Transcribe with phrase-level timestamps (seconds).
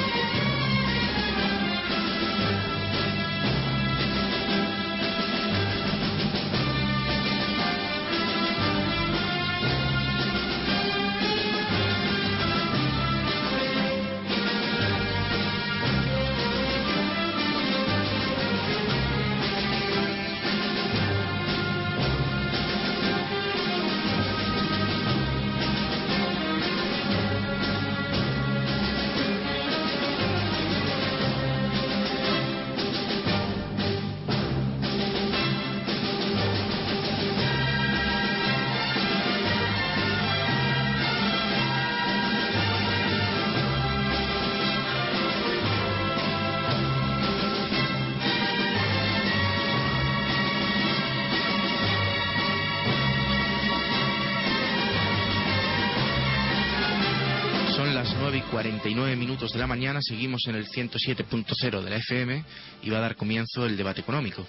[59.43, 62.43] 49 minutos de la mañana, seguimos en el 107.0 de la FM
[62.81, 64.45] y va a dar comienzo el debate económico.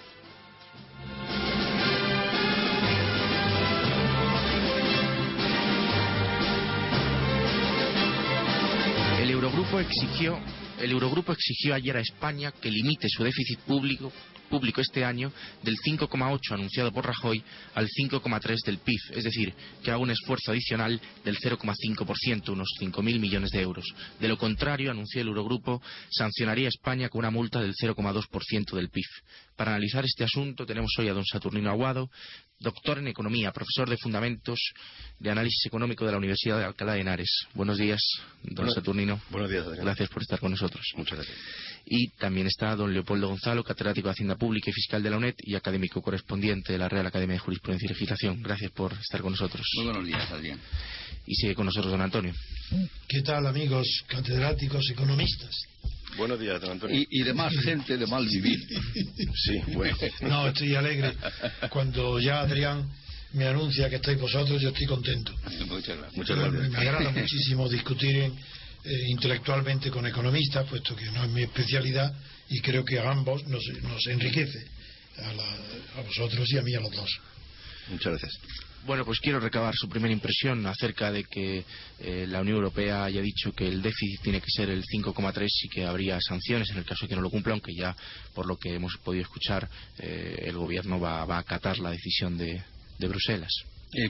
[9.19, 10.39] El Eurogrupo exigió
[10.79, 14.11] el Eurogrupo exigió ayer a España que limite su déficit público
[14.81, 15.31] este año
[15.63, 19.53] del 5,8 anunciado por Rajoy al 5,3 del PIB, es decir,
[19.83, 23.85] que haga un esfuerzo adicional del 0,5%, unos 5.000 millones de euros.
[24.19, 28.89] De lo contrario, anunció el Eurogrupo, sancionaría a España con una multa del 0,2% del
[28.89, 29.05] PIB.
[29.55, 32.09] Para analizar este asunto tenemos hoy a don Saturnino Aguado,
[32.59, 34.59] doctor en Economía, profesor de Fundamentos
[35.19, 37.29] de Análisis Económico de la Universidad de Alcalá de Henares.
[37.53, 38.01] Buenos días,
[38.43, 39.21] don Buenos- Saturnino.
[39.29, 39.85] Buenos días, Adrián.
[39.85, 40.83] Gracias por estar con nosotros.
[40.97, 41.37] Muchas gracias.
[41.85, 45.35] Y también está don Leopoldo Gonzalo, catedrático de Hacienda Pública y Fiscal de la UNED
[45.39, 48.41] y académico correspondiente de la Real Academia de Jurisprudencia y Legislación.
[48.43, 49.65] Gracias por estar con nosotros.
[49.77, 50.59] Muy buenos días, Adrián.
[51.27, 52.33] Y sigue con nosotros don Antonio.
[53.07, 55.55] ¿Qué tal, amigos catedráticos economistas?
[56.17, 56.97] Buenos días, don Antonio.
[56.97, 58.57] Y, y demás gente de mal vivir.
[59.35, 59.97] Sí, bueno.
[60.21, 61.13] No, estoy alegre.
[61.69, 62.89] Cuando ya Adrián
[63.33, 65.33] me anuncia que estáis vosotros, yo estoy contento.
[65.67, 66.15] Muchas gracias.
[66.15, 66.37] Muchas
[66.69, 68.33] Me agrada muchísimo discutir en-
[68.87, 72.13] eh, intelectualmente con economistas, puesto que no es mi especialidad
[72.49, 74.63] y creo que a ambos nos, nos enriquece,
[75.17, 75.57] a, la-
[75.97, 77.09] a vosotros y a mí a los dos.
[77.89, 78.39] Muchas gracias.
[78.85, 81.65] Bueno, pues quiero recabar su primera impresión acerca de que
[81.99, 85.69] eh, la Unión Europea haya dicho que el déficit tiene que ser el 5,3 y
[85.69, 87.95] que habría sanciones en el caso de que no lo cumpla, aunque ya,
[88.35, 92.37] por lo que hemos podido escuchar, eh, el gobierno va, va a acatar la decisión
[92.37, 92.61] de,
[92.99, 93.51] de Bruselas.
[93.93, 94.09] Eh,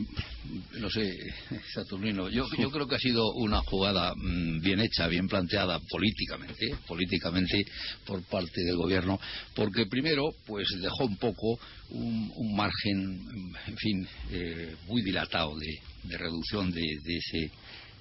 [0.79, 1.15] no sé,
[1.73, 7.63] Saturnino, yo, creo que ha sido una jugada mm, bien hecha, bien planteada políticamente, políticamente
[8.05, 9.19] por parte del gobierno,
[9.53, 11.59] porque primero, pues dejó un poco
[11.89, 17.51] un, margen, mm, en fin, eh, muy dilatado de, reducción de, de ese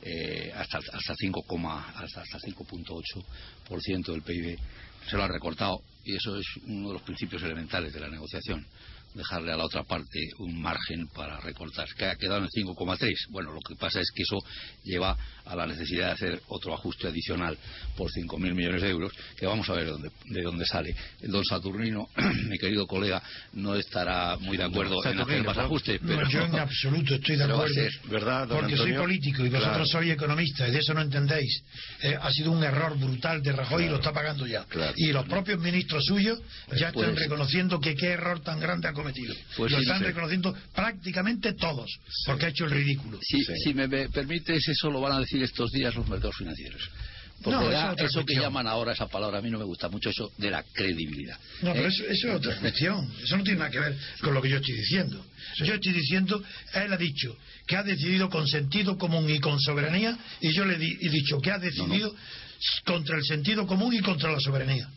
[0.02, 1.44] eh, hasta hasta 5,
[1.94, 4.58] hasta, hasta 5.8% del PIB
[5.08, 8.66] se lo ha recortado y eso es uno de los principios elementales de la negociación
[9.14, 11.86] dejarle a la otra parte un margen para recortar.
[11.96, 13.14] Que ha quedado en 5,3.
[13.30, 14.38] Bueno, lo que pasa es que eso
[14.82, 17.56] lleva a la necesidad de hacer otro ajuste adicional
[17.96, 20.94] por 5.000 millones de euros, que vamos a ver de dónde, de dónde sale.
[21.20, 22.08] El don Saturnino,
[22.48, 23.22] mi querido colega,
[23.52, 27.14] no estará muy de acuerdo en hacer Saturnino, más ajustes, No, pero yo en absoluto
[27.14, 27.90] estoy de pero va a acuerdo.
[27.90, 29.86] ser, ¿Verdad, don Porque soy político y vosotros Claro.
[29.86, 31.62] sois economistas y de eso no entendéis.
[32.02, 34.64] Eh, ha sido un error brutal de Rajoy y lo está pagando ya.
[34.64, 34.92] Claro.
[34.96, 36.38] Y los propios ministros suyos
[36.76, 39.03] ya Pues- están reconociendo que qué error tan grande ha cometido.
[39.56, 40.04] Pues lo sí, están sí.
[40.04, 41.90] reconociendo prácticamente todos,
[42.26, 43.18] porque ha hecho el ridículo.
[43.22, 43.52] Si, Sí.
[43.64, 46.82] si me me permites, eso lo van a decir estos días los mercados financieros.
[47.42, 49.58] Porque No, da- eso es otra eso que llaman ahora esa palabra, a mí no
[49.58, 51.36] me gusta mucho eso de la credibilidad.
[51.62, 51.88] No, pero ¿Eh?
[51.88, 53.12] eso, eso es otra cuestión.
[53.22, 55.26] Eso no tiene nada que ver con lo que yo estoy diciendo.
[55.58, 56.42] Yo estoy diciendo,
[56.74, 57.36] él ha dicho
[57.66, 61.40] que ha decidido con sentido común y con soberanía, y yo le di- he dicho
[61.40, 62.14] que ha decidido
[62.84, 64.88] contra el sentido común y contra la soberanía.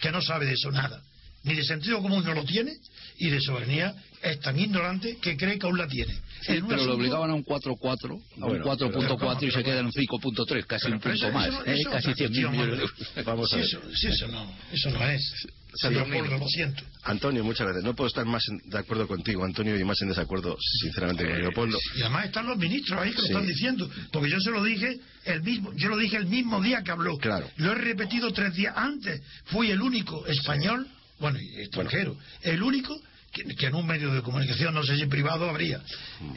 [0.00, 1.02] Que no sabe de eso nada.
[1.44, 2.76] Ni de sentido común no lo tiene,
[3.18, 6.12] y de soberanía es tan ignorante que cree que aún la tiene.
[6.42, 9.86] Sí, pero lo obligaban a un 4,4, a un Bueno, 4.4 y se queda en
[9.86, 11.74] un 5.3, casi un punto eso- más, eso ¿eh?
[11.80, 13.22] eso casi otra 100.000 cuestión, millones de.
[13.22, 13.64] Vamos a ver.
[13.64, 15.34] eso, si eso no, eso no es.
[15.74, 16.82] Sí, Leopoldo, lo siento.
[17.04, 17.84] Antonio, muchas gracias.
[17.84, 21.38] No puedo estar más en- de acuerdo contigo, Antonio, y más en desacuerdo, sinceramente, con
[21.40, 21.78] Leopoldo.
[21.96, 23.28] Y además están los ministros ahí que lo Sí.
[23.28, 26.82] están diciendo, porque yo se lo dije el mismo, yo lo dije el mismo día
[26.82, 27.18] que habló.
[27.18, 27.48] Claro.
[27.58, 29.20] Lo he repetido tres días antes.
[29.46, 30.88] Fui el único español,
[31.20, 32.98] bueno, y extranjero, el único
[33.32, 35.80] que, que en un medio de comunicación, no sé si privado habría,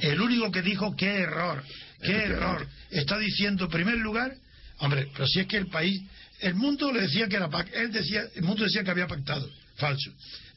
[0.02, 1.64] el único que dijo qué error,
[2.02, 2.68] qué error.
[2.90, 4.34] Está diciendo, en primer lugar,
[4.80, 6.02] hombre, pero si es que el país,
[6.40, 10.12] el mundo le decía que era él decía, el mundo decía que había pactado, falso.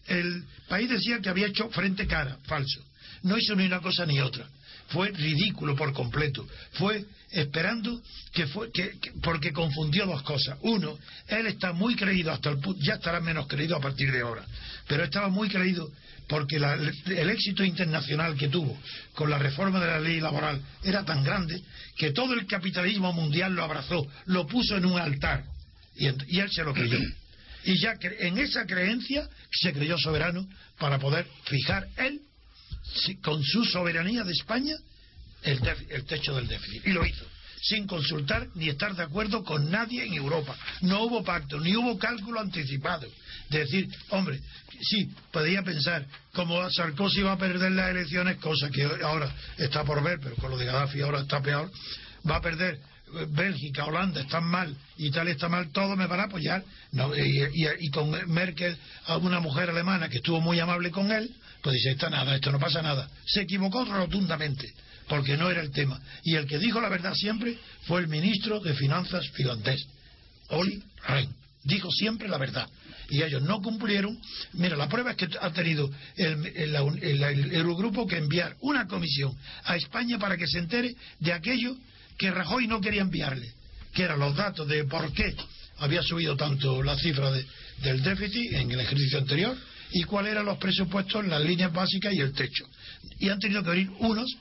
[0.06, 2.82] el país decía que había hecho frente cara, falso.
[3.22, 4.46] No hizo ni una cosa ni otra.
[4.88, 6.46] Fue ridículo por completo.
[6.72, 8.00] Fue esperando
[8.32, 10.56] que fue que, que- porque confundió dos cosas.
[10.62, 10.98] Uno,
[11.28, 14.44] él está muy creído hasta el ya estará menos creído a partir de ahora,
[14.86, 15.90] pero estaba muy creído
[16.28, 18.78] porque la- el éxito internacional que tuvo
[19.14, 21.60] con la reforma de la ley laboral era tan grande
[21.96, 25.44] que todo el capitalismo mundial lo abrazó, lo puso en un altar
[25.96, 26.98] y, y él se lo creyó.
[27.66, 30.46] Y ya cre- en esa creencia se creyó soberano
[30.78, 32.20] para poder fijar él,
[33.22, 34.74] con su soberanía de España,
[35.42, 35.60] el,
[35.90, 36.86] el techo del déficit.
[36.86, 37.24] Y lo hizo,
[37.62, 40.56] sin consultar ni estar de acuerdo con nadie en Europa.
[40.82, 43.06] No hubo pacto, ni hubo cálculo anticipado.
[43.50, 44.40] De decir, hombre,
[44.80, 50.02] sí, podía pensar, como Sarkozy va a perder las elecciones, cosa que ahora está por
[50.02, 51.70] ver, pero con lo de Gaddafi ahora está peor,
[52.28, 56.24] va a perder eh, Bélgica, Holanda están mal, Italia está mal, todo me van a
[56.24, 56.64] apoyar.
[56.92, 57.20] No, y,
[57.52, 58.76] y- y con Merkel,
[59.20, 61.30] una mujer alemana que estuvo muy amable con él,
[61.64, 63.08] pues dice, está nada, esto no pasa nada.
[63.24, 64.70] Se equivocó rotundamente,
[65.08, 65.98] porque no era el tema.
[66.22, 69.86] Y el que dijo la verdad siempre fue el ministro de Finanzas finlandés,
[70.50, 71.34] Oli Rehn.
[71.62, 72.68] Dijo siempre la verdad.
[73.08, 74.18] Y ellos no cumplieron.
[74.52, 79.34] Mira, la prueba es que ha tenido el, el- el- Eurogrupo que enviar una comisión
[79.64, 81.74] a España para que se entere de aquello
[82.18, 83.50] que Rajoy no quería enviarle,
[83.94, 85.34] que eran los datos de por qué
[85.78, 87.46] había subido tanto la cifra de-
[87.82, 89.56] del déficit en el ejercicio anterior
[89.94, 92.68] y cuáles eran los presupuestos, las líneas básicas y el techo.
[93.20, 94.36] Y han tenido que venir unos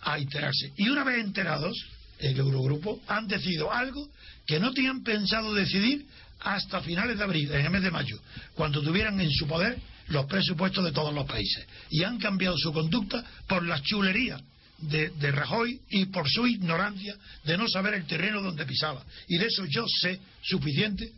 [0.00, 0.72] a enterarse.
[0.78, 1.76] Y una vez enterados,
[2.18, 4.08] el Eurogrupo han decidido algo
[4.46, 6.06] que no tenían pensado decidir
[6.40, 8.18] hasta finales de abril, en el mes de mayo,
[8.54, 9.78] cuando tuvieran en su poder
[10.08, 11.66] los presupuestos de todos los países.
[11.90, 14.40] Y han cambiado su conducta por la chulería
[14.78, 19.04] de, de Rajoy y por su ignorancia de no saber el terreno donde pisaba.
[19.28, 21.12] Y de eso yo sé suficiente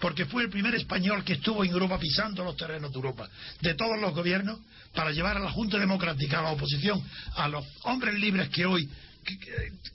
[0.00, 3.28] porque fue el primer español que estuvo en Europa pisando los terrenos de Europa,
[3.60, 4.60] de todos los gobiernos,
[4.94, 7.02] para llevar a la Junta Democrática, a la oposición,
[7.36, 8.88] a los hombres libres que hoy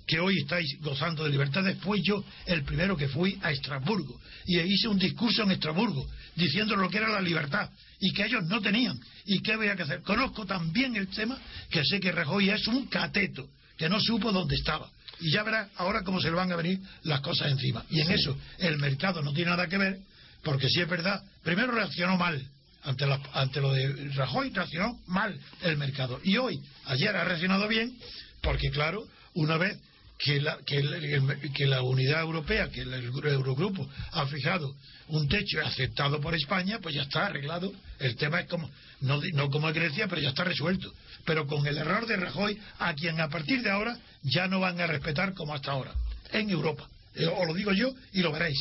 [0.05, 4.59] que, hoy estáis gozando de libertades, fui yo el primero que fui a Estrasburgo y
[4.59, 7.69] hice un discurso en Estrasburgo diciendo lo que era la libertad
[7.99, 10.01] y que ellos no tenían y qué había que hacer.
[10.01, 11.39] Conozco también el tema
[11.69, 14.89] que sé que Rajoy es un cateto que no supo dónde estaba.
[15.23, 17.85] Y ya verá ahora cómo se le van a venir las cosas encima.
[17.89, 19.99] Y en eso el mercado no tiene nada que ver,
[20.43, 22.45] porque si es verdad, primero reaccionó mal
[22.83, 26.19] ante, la- ante lo de Rajoy, reaccionó mal el mercado.
[26.23, 27.97] Y hoy, ayer ha reaccionado bien,
[28.41, 29.79] porque claro, una vez
[30.23, 34.73] que la, que el- que la unidad europea, que el, Eurogrupo ha fijado
[35.09, 37.73] un techo aceptado por España, pues ya está arreglado.
[37.99, 38.69] El tema es como,
[39.01, 40.93] no, di- no como Grecia, pero ya está resuelto.
[41.25, 44.79] Pero con el error de Rajoy, a quien a partir de ahora ya no van
[44.79, 45.93] a respetar como hasta ahora,
[46.31, 46.87] en Europa.
[47.15, 48.57] Eh, Os lo digo yo y lo veréis.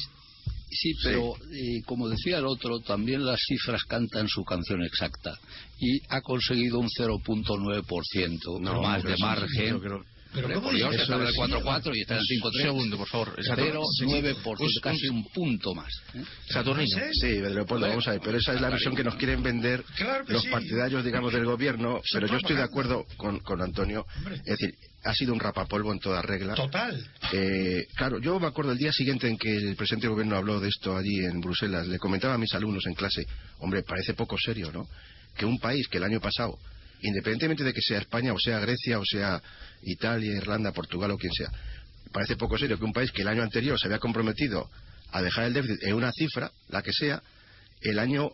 [0.75, 5.39] Sí, pero eh, como decía el otro, también las cifras cantan su canción exacta
[5.79, 9.69] y ha conseguido un 0.9% No, más de margen.
[9.69, 12.27] yo creo- Pero Hombre, ¿cómo Dios, estaba en el Eso 4.4 y está en el
[12.27, 12.45] 5.3.
[12.45, 13.45] Un segundo, por favor.
[13.45, 13.81] Saturnino.
[14.01, 15.93] 0,9%, casi un punto más.
[16.15, 16.23] ¿eh?
[16.49, 16.99] Saturnino.
[16.99, 17.21] ¿Sí?
[17.21, 20.25] Sí, Leopoldo, vamos a ver, pero esa es la versión que nos quieren vender Claro
[20.29, 20.49] los sí.
[20.49, 24.07] partidarios, digamos, del gobierno, pero yo estoy de acuerdo con, con Antonio.
[24.17, 24.37] Hombre.
[24.37, 24.75] Es decir,
[25.05, 26.55] ha sido un rapapolvo en toda regla.
[26.55, 27.05] Total.
[27.33, 30.61] Eh, claro, yo me acuerdo el día siguiente en que el presidente del gobierno habló
[30.61, 33.27] de esto allí en Bruselas, le comentaba a mis alumnos en clase,
[33.59, 34.89] hombre, parece poco serio, ¿no?
[35.37, 36.59] Que un país que el año pasado,
[37.03, 39.43] independientemente de que sea España o sea Grecia o sea
[39.83, 41.51] Italia, Irlanda, Portugal o quien sea,
[42.13, 44.71] parece poco serio que un país que el año anterior se había comprometido
[45.11, 47.23] a dejar el déficit en una cifra, la que sea,
[47.83, 48.31] el año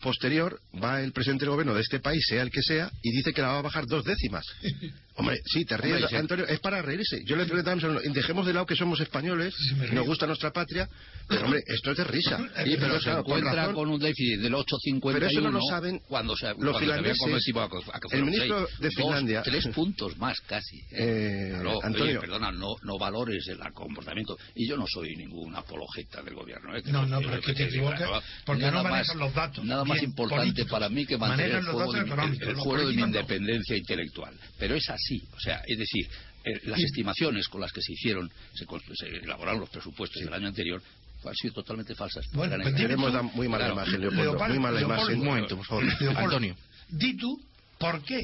[0.00, 3.32] posterior va el presidente del gobierno de este país, sea el que sea, y dice
[3.32, 4.44] que la va a bajar dos décimas.
[5.16, 6.18] Hombre, sí, te ríes, Hombre.
[6.18, 7.22] Antonio, es para reírse.
[7.26, 7.76] Yo le preguntaba
[8.12, 10.88] dejemos de lado que somos españoles, Sí, nos gusta nuestra patria,
[11.28, 12.38] pero hombre, esto es de risa.
[12.64, 15.98] Sí, pero se claro, encuentra con un déficit del 8,51 Pero eso no lo saben
[16.08, 17.18] cuando se, los cuando se finlandeses.
[17.18, 18.78] convertido a que- a que El ministro seis.
[18.80, 20.78] de Dos, Finlandia- tres puntos más casi.
[20.78, 20.84] ¿eh?
[20.92, 22.20] Eh, Claro, oye, Antonio.
[22.20, 24.36] perdona, no, no valores el comportamiento.
[24.54, 26.76] Y yo no soy ningún apologeta del gobierno.
[26.76, 26.82] ¿eh?
[26.86, 28.08] No, no, pero es que te equivocas,
[28.46, 30.70] porque nada no más- manejan los datos Nada más bien importante políticos.
[30.70, 31.94] para mí que mantener el fuego, datos
[32.88, 34.34] de, mi- independencia intelectual.
[34.58, 34.99] Pero es así.
[35.32, 36.08] O sea, es decir,
[36.44, 38.64] eh, las estimaciones con las que se hicieron, se,
[38.94, 40.82] se elaboraron los presupuestos del año anterior,
[41.24, 42.24] han sido totalmente falsas.
[42.32, 42.74] Bueno, pues
[43.12, 43.74] dar muy mala Claro.
[43.74, 45.20] imagen, Leopoldo, Leopoldo, muy mala Leopoldo, imagen.
[45.20, 45.84] Un momento, por favor.
[45.84, 46.56] Leopoldo, Antonio.
[46.88, 47.40] Di tú
[47.78, 48.20] por qué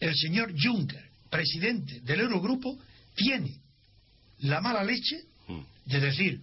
[0.00, 2.78] el señor Juncker, presidente del Eurogrupo,
[3.14, 3.56] tiene
[4.40, 5.60] la mala leche Mm.
[5.86, 6.40] de decir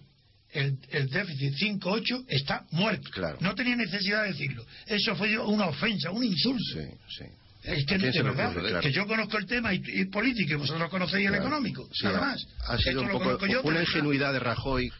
[0.52, 3.10] el, el déficit 5.8 está muerto.
[3.10, 3.36] Claro.
[3.40, 4.64] No tenía necesidad de decirlo.
[4.86, 6.62] Eso fue una ofensa, un insulto.
[6.74, 6.88] Sí,
[7.18, 7.24] sí.
[7.64, 8.68] Es que ¿A quién de verdad, ocurre?
[8.68, 8.80] Claro.
[8.82, 11.46] que yo conozco el tema y, y político y vosotros conocéis el Claro.
[11.46, 11.88] económico.
[11.92, 12.46] Sí, nada más.
[12.68, 14.92] Ha sido Esto un poco yo, una ingenuidad de Rajoy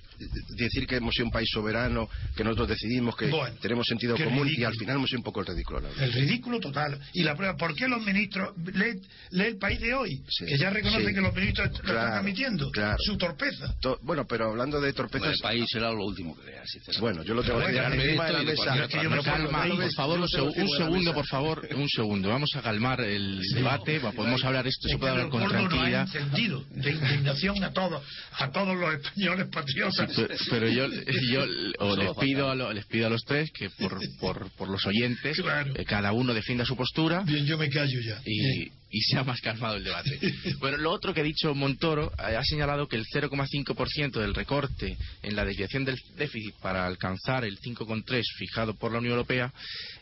[0.56, 4.47] decir que hemos sido un país soberano, que nosotros decidimos, que Bueno, tenemos sentido común
[4.47, 4.68] y ridículo.
[4.68, 5.80] al final hemos sido un poco el ridículo.
[6.00, 6.99] El ridículo total.
[7.12, 10.59] Y la prueba, ¿por qué los ministros, lee, lee el país de hoy, Sí, que
[10.59, 11.14] ya reconoce sí.
[11.14, 12.97] que los ministros lo Claro, están admitiendo, claro.
[13.00, 13.75] su torpeza?
[13.80, 17.00] To- Bueno, pero hablando de Bueno, torpezas, el país será lo último que vea, sinceramente.
[17.00, 18.62] bueno, yo lo tengo que bueno, dejar encima de la estoy de mesa.
[18.62, 18.85] acuerdo.
[18.85, 21.88] Es que yo me Pero acuerdo Calma, por favor, un, lo segundo, por favor, un
[21.88, 22.28] segundo.
[22.28, 25.76] Vamos a calmar el debate, podemos hablar esto, se puede hablar con Leopoldo nos ha
[25.76, 26.02] tranquilidad.
[26.02, 28.02] encendido de indignación a todos,
[28.38, 30.03] a todos los españoles patriotas.
[30.06, 30.87] Pe- Pero yo,
[31.32, 31.44] yo
[31.78, 34.84] o les pido, a lo- les pido a los tres que por, por, por los
[34.87, 35.73] oyentes Claro.
[35.76, 38.20] eh, cada uno defienda su postura Bien, yo me callo ya.
[38.25, 40.11] y, y sea más calmado el debate.
[40.58, 44.96] Bueno, lo otro que ha dicho Montoro eh, ha señalado que el 0,5% del recorte
[45.23, 49.52] en la desviación del déficit para alcanzar el 5,3 fijado por la Unión Europea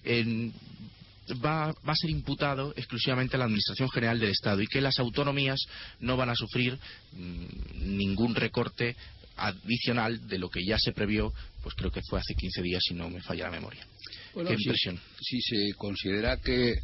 [0.04, 0.52] en-
[1.44, 4.98] va, va a ser imputado exclusivamente a la Administración General del Estado y que las
[4.98, 5.60] autonomías
[6.00, 6.76] no van a sufrir
[7.12, 8.96] mm, ningún recorte
[9.46, 11.32] adicional de lo que ya se previó,
[11.62, 13.86] pues creo que fue hace 15 días si no me falla la memoria.
[14.34, 15.00] Bueno, ¿Qué si- impresión?
[15.20, 16.76] Si, se considera que eh,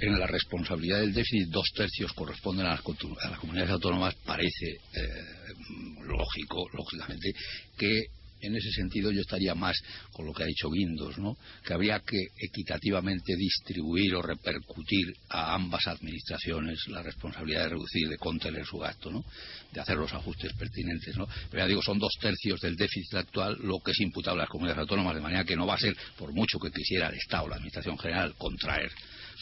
[0.00, 4.14] en la responsabilidad del déficit dos tercios corresponden a las, cotu- a las comunidades autónomas,
[4.24, 5.08] parece eh,
[6.04, 7.32] lógico, lógicamente,
[7.78, 8.02] que
[8.40, 9.80] en ese sentido yo estaría más
[10.12, 11.36] con lo que ha dicho Guindos, ¿no?
[11.64, 18.18] que habría que equitativamente distribuir o repercutir a ambas administraciones la responsabilidad de reducir, de
[18.18, 19.24] contener su gasto, ¿no?
[19.72, 21.16] de hacer los ajustes pertinentes.
[21.16, 21.26] ¿no?
[21.50, 24.50] Pero ya digo, son dos tercios del déficit actual lo que es imputable a las
[24.50, 27.48] comunidades autónomas, de manera que no va a ser, por mucho que quisiera el Estado,
[27.48, 28.90] la Administración General, contraer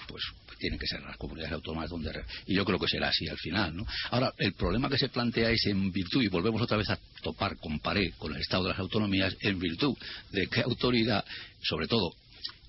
[0.08, 0.24] pues
[0.58, 2.08] tienen que ser las comunidades autónomas donde
[2.46, 3.86] y yo creo que será así al final ¿no?
[4.10, 7.56] ahora el problema que se plantea es en virtud y volvemos otra vez a topar
[7.58, 9.96] con pared con el estado de las autonomías en virtud
[10.30, 11.24] de qué autoridad
[11.62, 12.12] sobre todo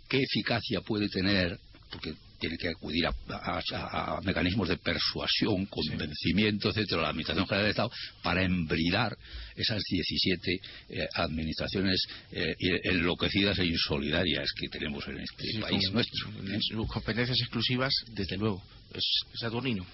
[0.08, 1.58] qué eficacia puede tener
[1.92, 7.64] porque tiene que acudir a, a- a mecanismos de persuasión, convencimiento, etcétera, la Administración General
[7.66, 7.92] del Estado
[8.24, 9.16] para embridar
[9.56, 10.52] esas 17
[10.90, 16.30] eh, administraciones eh, enloquecidas e insolidarias que tenemos en este Sí, país con- nuestro.
[16.30, 16.54] ¿eh?
[16.56, 18.64] en sus competencias exclusivas, desde luego.
[18.94, 19.04] Es,
[19.34, 19.86] es Saturnino.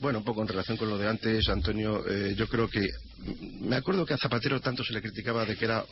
[0.00, 2.86] Bueno, un poco en relación con lo de antes, Antonio, eh, yo creo que.
[3.60, 5.84] Me acuerdo que a Zapatero tanto se le criticaba de que era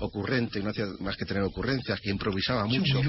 [0.00, 3.00] ocurrente, no hacía más que tener ocurrencias, que improvisaba mucho.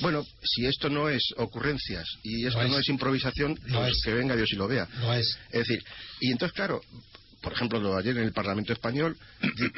[0.00, 2.82] Bueno, si esto no es ocurrencias y esto no es.
[2.82, 4.02] es improvisación, pues es.
[4.04, 4.88] que venga Dios y lo vea.
[5.00, 5.38] No es.
[5.50, 5.82] Es decir,
[6.20, 6.80] y entonces, claro,
[7.44, 9.16] por ejemplo, lo de ayer en el Parlamento Español,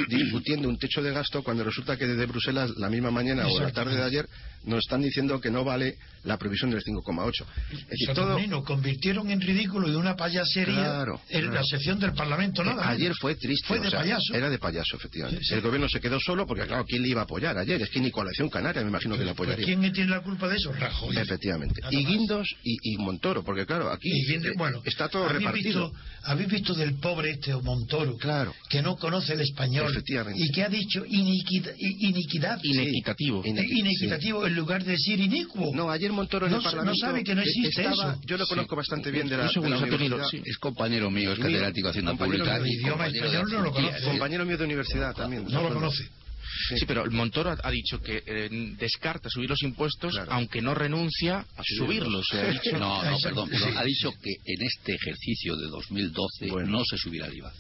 [0.09, 3.61] di- discutiendo un techo de gasto cuando resulta que desde Bruselas, la misma mañana o
[3.61, 4.27] la tarde de ayer,
[4.65, 7.45] nos están diciendo que no vale la previsión del 5,8.
[7.89, 12.63] Es todo, convirtieron en ridículo y una payasería Claro, en la sección del Parlamento.
[12.63, 12.89] Eh, Nada.
[12.89, 13.67] ayer fue triste.
[13.69, 14.35] Fue o de sea, payaso.
[14.35, 15.41] Era de payaso, efectivamente.
[15.43, 15.55] Sí, sí.
[15.55, 17.81] El gobierno se quedó solo porque, claro, ¿quién le iba a apoyar ayer?
[17.81, 19.65] Es que ni Coalición Canaria me imagino que le Pues, apoyaría.
[19.79, 20.73] ¿Quién tiene la culpa de eso?
[20.73, 21.17] Rajoy.
[21.17, 21.81] Efectivamente.
[21.81, 22.13] Nada Y más.
[22.13, 25.91] Guindos y, y Montoro, porque, claro, aquí Guindos, eh, bueno, está todo ¿habéis repartido.
[25.91, 28.17] Visto, ¿Habéis visto del pobre este Montoro?
[28.17, 28.55] Claro.
[28.69, 29.93] Que no conoce el español.
[30.35, 32.61] Y que ha dicho iniquidad.
[32.63, 33.43] Inequitativo.
[33.43, 33.51] Sí.
[33.51, 35.75] Eh, inequitativo en lugar de decir inicuo.
[35.75, 38.21] No, ayer Montoro en No el sabe que no eh, existe estaba- eso.
[38.27, 40.27] Yo lo conozco bastante bien de la, de universidad.
[40.45, 42.59] Es compañero mío, es catedrático compañero Pública.
[42.61, 43.91] de y idioma compañero de español no lo Hacienda.
[43.93, 44.11] conoce.
[44.11, 45.45] Compañero mío de universidad también.
[45.49, 46.09] No lo conoce.
[46.79, 48.49] Sí, pero el Montoro ha- ha dicho que eh,
[48.79, 50.33] descarta subir los impuestos, Claro.
[50.33, 52.27] aunque no renuncia a subirlos.
[52.31, 53.71] Se ha dicho- No, no, perdón, perdón.
[53.73, 53.77] Sí.
[53.79, 56.71] Ha dicho que en este ejercicio de 2012 Bueno.
[56.79, 57.53] no se subirá el IVA.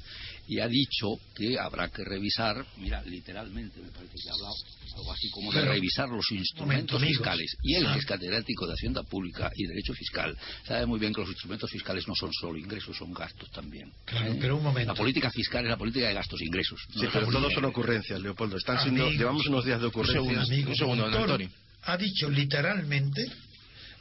[0.48, 4.54] Y ha dicho que habrá que revisar, mira, literalmente me parece que ha hablado
[4.96, 7.56] algo así como de revisar los instrumentos fiscales.
[7.62, 10.36] Y él, que es catedrático de Hacienda Pública y Derecho Fiscal,
[10.66, 13.90] sabe muy bien que los instrumentos fiscales no son solo ingresos, son gastos también.
[14.04, 14.38] Claro, ¿Eh?
[14.40, 14.92] pero un momento.
[14.92, 16.80] La política fiscal es la política de gastos e ingresos.
[16.94, 18.56] no Sí, pero todos son ocurrencias, Leopoldo.
[18.56, 19.08] Están Amigos.
[19.08, 20.24] siendo, llevamos unos días de ocurrencias.
[20.24, 21.50] segundo, Amigos, un segundo, don Montoro Antonio.
[21.82, 23.26] Ha dicho literalmente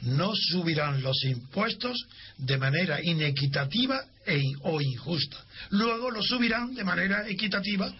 [0.02, 2.04] no subirán los impuestos
[2.38, 5.36] de manera inequitativa e o injusta.
[5.70, 7.92] Luego los subirán de manera equitativa.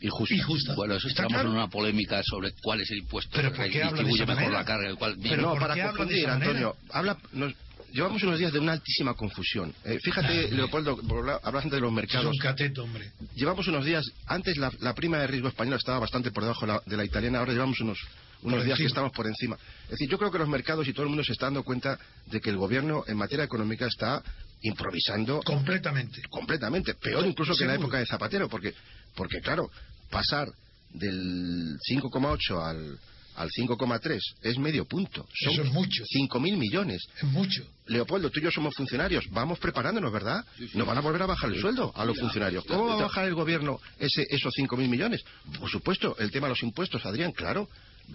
[0.00, 0.34] Injusta.
[0.34, 0.74] Y justa.
[0.76, 1.48] Bueno, eso ¿Está estamos claro?
[1.50, 4.26] en una polémica sobre cuál es el impuesto Pero que ¿por qué habla de distribuye
[4.26, 4.88] mejor la carga.
[4.88, 6.28] El cual, Pero no, ¿por para confundir?
[6.28, 6.76] Antonio.
[6.90, 7.52] Habla, nos-
[7.92, 9.74] llevamos unos días de una altísima confusión.
[9.84, 11.00] Eh, fíjate, Leopoldo,
[11.42, 12.26] hablas antes de los Es mercados.
[12.32, 13.10] un cateto, hombre.
[13.34, 16.72] Llevamos unos días, antes la, la prima de riesgo española estaba bastante por debajo de
[16.74, 17.98] la, de la italiana, ahora llevamos unos,
[18.42, 19.56] unos Por días que estamos por encima.
[19.86, 21.98] Es decir, yo creo que los mercados y todo el mundo se está dando cuenta
[22.26, 24.22] de que el gobierno en materia económica está
[24.62, 26.20] improvisando Completamente.
[26.30, 28.74] completamente, peor incluso que en la época de Zapatero, porque,
[29.14, 29.70] porque claro,
[30.10, 30.48] pasar
[30.90, 32.98] del 5,8 al,
[33.36, 35.26] al 5,3 es medio punto.
[35.32, 36.04] Son Eso es mucho.
[36.04, 37.02] 5.000 millones.
[37.16, 37.64] Es mucho.
[37.86, 40.44] Leopoldo, tú y yo somos funcionarios, vamos preparándonos, ¿verdad?
[40.74, 42.64] Nos van a volver a bajar el sueldo a los funcionarios.
[42.64, 45.22] ¿Cómo va a bajar el gobierno ese, esos 5.000 millones?
[45.58, 47.68] Por supuesto, el tema de los impuestos, Adrián, claro.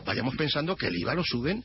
[0.05, 1.63] Vayamos pensando que el IVA lo suben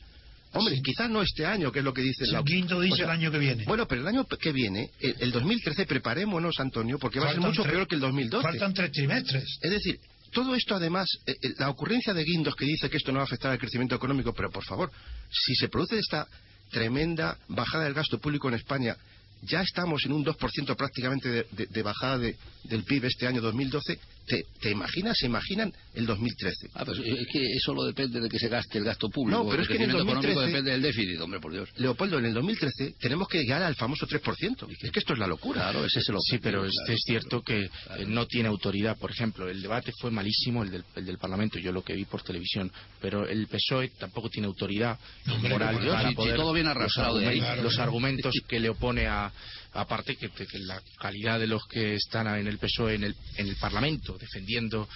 [0.53, 2.41] Hombre, quizás no este año, que es lo que dice la...
[2.41, 3.65] Guindo dice el año que viene.
[3.65, 7.41] Bueno, pero el año que viene, el, el 2013, preparémonos, Antonio, porque va a ser
[7.41, 8.43] mucho tres- peor que el 2012.
[8.43, 9.43] Faltan tres trimestres.
[9.61, 9.99] Es decir,
[10.31, 13.23] todo esto además, eh, eh, la ocurrencia de Guindos que dice que esto no va
[13.23, 14.91] a afectar al crecimiento económico, pero por favor,
[15.31, 16.27] si se produce esta
[16.71, 18.95] tremenda bajada del gasto público en España,
[19.43, 23.41] ya estamos en un 2% prácticamente de, de- de bajada de- del PIB este año
[23.41, 23.97] 2012,
[24.29, 26.69] ¿te, te imaginas, se imaginan el 2013?
[26.75, 29.43] Ah, pues es que eso lo depende de que se gaste el gasto público.
[29.43, 31.69] No, pero es que en el crecimiento económico 2013 depende del déficit, hombre, por Dios.
[31.77, 34.67] Leopoldo, en el 2013 tenemos que llegar al famoso 3%.
[34.81, 35.61] Es que esto es la locura.
[35.61, 36.93] Claro, ese es el Sí, pero objetivo, este claro.
[36.93, 38.97] es cierto que no tiene autoridad.
[38.97, 42.05] Por ejemplo, el debate fue malísimo, el del, el del Parlamento, yo lo que vi
[42.05, 42.71] por televisión,
[43.01, 44.97] pero el PSOE tampoco tiene autoridad
[45.31, 46.35] hombre, moral no, para si- si poder...
[46.35, 47.39] todo viene los, arrastrado de ahí.
[47.39, 49.31] argumentos- los argumentos que le opone a...
[49.71, 53.47] Aparte que, que la calidad de los que están en el PSOE, en el, en
[53.47, 54.87] el Parlamento, defendiendo,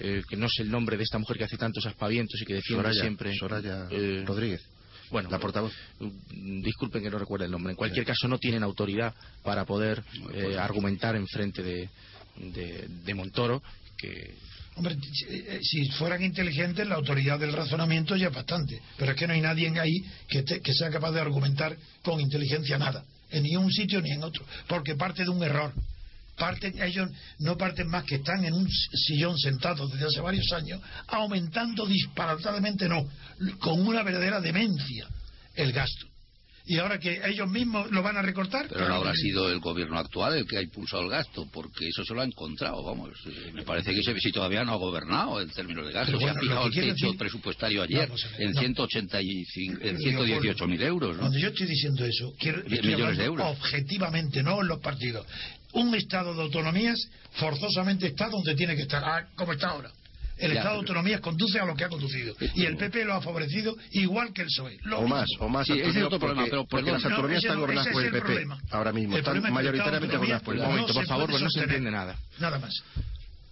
[0.00, 2.54] eh, que no sé el nombre de esta mujer que hace tantos aspavientos y que
[2.54, 3.34] defiende Soraya, siempre...
[3.36, 4.60] Soraya eh, Rodríguez,
[5.10, 5.72] bueno, la portavoz.
[6.00, 7.70] Mm, Disculpen que no recuerde el nombre.
[7.72, 10.02] En cualquier caso, no tienen autoridad para poder
[10.34, 11.88] eh, argumentar en frente de,
[12.36, 13.62] de, de Montoro
[13.96, 14.34] que
[14.74, 14.96] Hombre,
[15.60, 18.80] si- eh, fueran inteligentes, la autoridad del razonamiento ya es bastante.
[18.96, 22.18] Pero es que no hay nadie ahí que, te- que sea capaz de argumentar con
[22.18, 23.04] inteligencia nada.
[23.30, 24.44] En ni un sitio ni en otro.
[24.66, 25.74] Porque parte de un error.
[26.42, 27.08] Parten, ellos
[27.38, 32.88] no parten más que están en un sillón sentados desde hace varios años, aumentando disparatadamente,
[32.88, 33.08] no,
[33.60, 35.06] con una verdadera demencia
[35.54, 36.06] el gasto.
[36.64, 38.66] Y ahora que ellos mismos lo van a recortar.
[38.68, 42.04] Pero no habrá sido el gobierno actual el que ha impulsado el gasto, porque eso
[42.04, 43.10] se lo ha encontrado, vamos.
[43.26, 46.28] Eh, Me parece que se, si todavía no ha gobernado en términos de gasto, se
[46.28, 48.60] ha fijado el techo decir- presupuestario ayer a ver, en no.
[48.60, 51.20] 185, en Leopoldo, 118 mil euros, ¿no?
[51.22, 53.58] Cuando yo estoy diciendo eso, quiero estoy millones de hablando euros.
[53.58, 55.26] objetivamente, no en los partidos.
[55.72, 56.98] Un Estado de autonomías
[57.32, 59.90] forzosamente está donde tiene que estar, ah, como está ahora.
[60.38, 62.34] El Ya, Estado de autonomías conduce a lo que ha conducido.
[62.54, 64.78] Y el PP lo ha favorecido igual que el PSOE.
[64.84, 65.66] Lo O más, o más.
[65.66, 67.02] Sí, ese es otro problema, porque- pero porque perdón.
[67.02, 68.20] las autonomías No, están gobernadas por el PP.
[68.26, 68.58] problema.
[68.70, 70.70] Ahora mismo, El están es que mayoritariamente gobernadas por el Un PP.
[70.72, 72.16] momento, no por favor, no se entiende nada.
[72.40, 72.74] Nada más.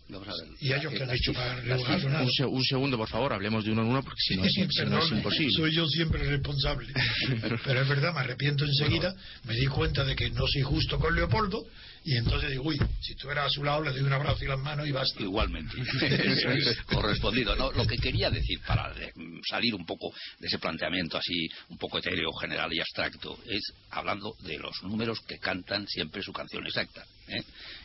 [0.08, 0.48] Vamos a ver.
[0.60, 2.12] Y ellos que han hecho para Las rebajar cifras.
[2.12, 2.24] nada.
[2.24, 4.52] Un, se- un segundo, por favor, hablemos de uno en uno porque si no, es,
[4.52, 5.52] si no es imposible.
[5.56, 6.88] Soy yo siempre responsable.
[7.64, 9.14] Pero es verdad, me arrepiento enseguida.
[9.44, 11.62] Me di cuenta de que no soy justo con Leopoldo.
[12.04, 14.48] Y entonces digo, uy, si tú eras a su lado, le doy un abrazo y
[14.48, 15.22] las manos y basta.
[15.22, 15.76] Igualmente.
[16.00, 17.54] Eso es correspondido.
[17.56, 19.12] No, lo que quería decir para eh,
[19.48, 24.34] salir un poco de ese planteamiento así, un poco etéreo, general y abstracto, es hablando
[24.40, 27.04] de los números que cantan siempre su canción exacta.
[27.30, 27.42] ¿Eh?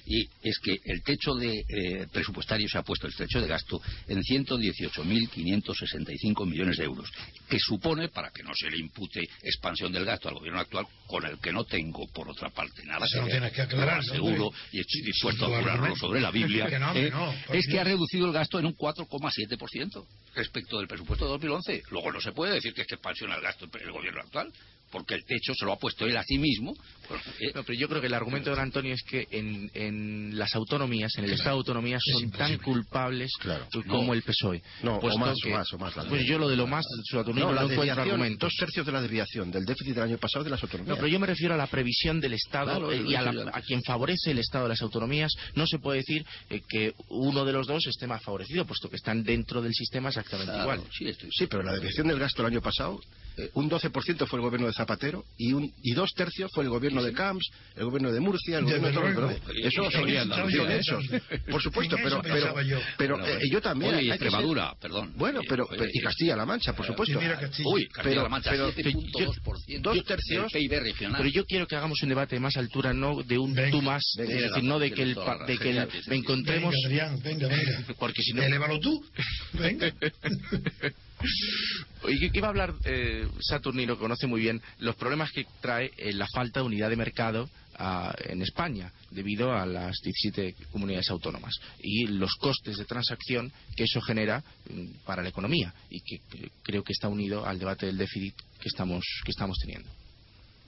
[0.07, 3.81] Y es que el techo de eh, presupuestario se ha puesto, el techo de gasto,
[4.07, 7.09] en 118.565 millones de euros,
[7.49, 11.25] que supone, para que no se le impute expansión del gasto al gobierno actual, con
[11.25, 14.47] el que no tengo, por otra parte, nada Eso no que aclarar, lo ¿no, aseguro
[14.47, 14.61] hombre?
[14.71, 15.99] y estoy dispuesto a argumento.
[15.99, 16.67] sobre la Biblia.
[16.67, 17.11] Que no, hombre, ¿eh?
[17.11, 17.81] no, por es que Dios.
[17.81, 20.05] ha reducido el gasto en un 4,7%
[20.35, 21.83] respecto del presupuesto de 2011.
[21.91, 24.51] Luego no se puede decir que es que expansiona el gasto el gobierno actual,
[24.95, 26.73] porque el techo se lo ha puesto él a sí mismo.
[27.09, 29.69] Bueno, eh, No, pero yo creo que el argumento de don Antonio es que en,
[29.73, 33.67] en las autonomías, en el Claro, Estado de autonomías, es son tan culpables Claro.
[33.89, 34.13] como No.
[34.13, 34.61] el PSOE.
[34.83, 36.85] No, o más, que- o más, o más, la Pues yo lo de lo más,
[37.03, 38.39] su autonomía No, no, la encuentro argumentos.
[38.39, 40.87] dos tercios de la desviación del déficit del año pasado de las autonomías.
[40.87, 43.51] No, pero yo me refiero a la previsión del Estado Claro, eh, y a, la-
[43.53, 45.33] a quien favorece el Estado de las autonomías.
[45.55, 48.95] No se puede decir eh, que uno de los dos esté más favorecido, puesto que
[48.95, 50.89] están dentro del sistema exactamente claro, igual.
[50.97, 53.01] sí, estoy- Sí, pero la desviación del gasto el año pasado,
[53.37, 56.69] eh, un 12% fue el gobierno de Zapatero y, un, y dos tercios fue el
[56.69, 57.45] gobierno de Camps,
[57.75, 59.39] el gobierno de Murcia, el gobierno de.
[59.55, 60.79] Y- Eso son Andalucía, ¿eh?
[60.79, 61.05] esos,
[61.49, 62.79] por supuesto, pero pero, yo.
[62.97, 63.95] pero Bueno, eh, yo también.
[63.95, 65.13] Oye, y que ser- Extremadura, perdón.
[65.15, 67.19] Bueno, pero, Eh, pero- y Castilla-La Mancha, por supuesto.
[67.19, 67.69] Castilla.
[67.69, 71.17] Uy, Castilla-La Mancha, pero- 7.2% dos tercios- del PIB regional.
[71.21, 73.81] Pero yo quiero que hagamos un debate de más altura, no de un Venga, tú
[73.81, 77.21] más, venga, es decir, no de que el, pa- de que el- encontremos, Venga, Adrián,
[77.23, 77.83] venga, venga.
[77.99, 79.03] porque si no, Elévalo tú.
[79.53, 79.91] Venga.
[82.03, 86.13] Oye, que iba a hablar eh, Saturnino, conoce muy bien los problemas que trae eh,
[86.13, 91.53] la falta de unidad de mercado ah, en España debido a las 17 comunidades autónomas
[91.81, 96.51] y los costes de transacción que eso genera mm, para la economía y que cre-
[96.63, 99.89] creo que está unido al debate del déficit que estamos que estamos teniendo.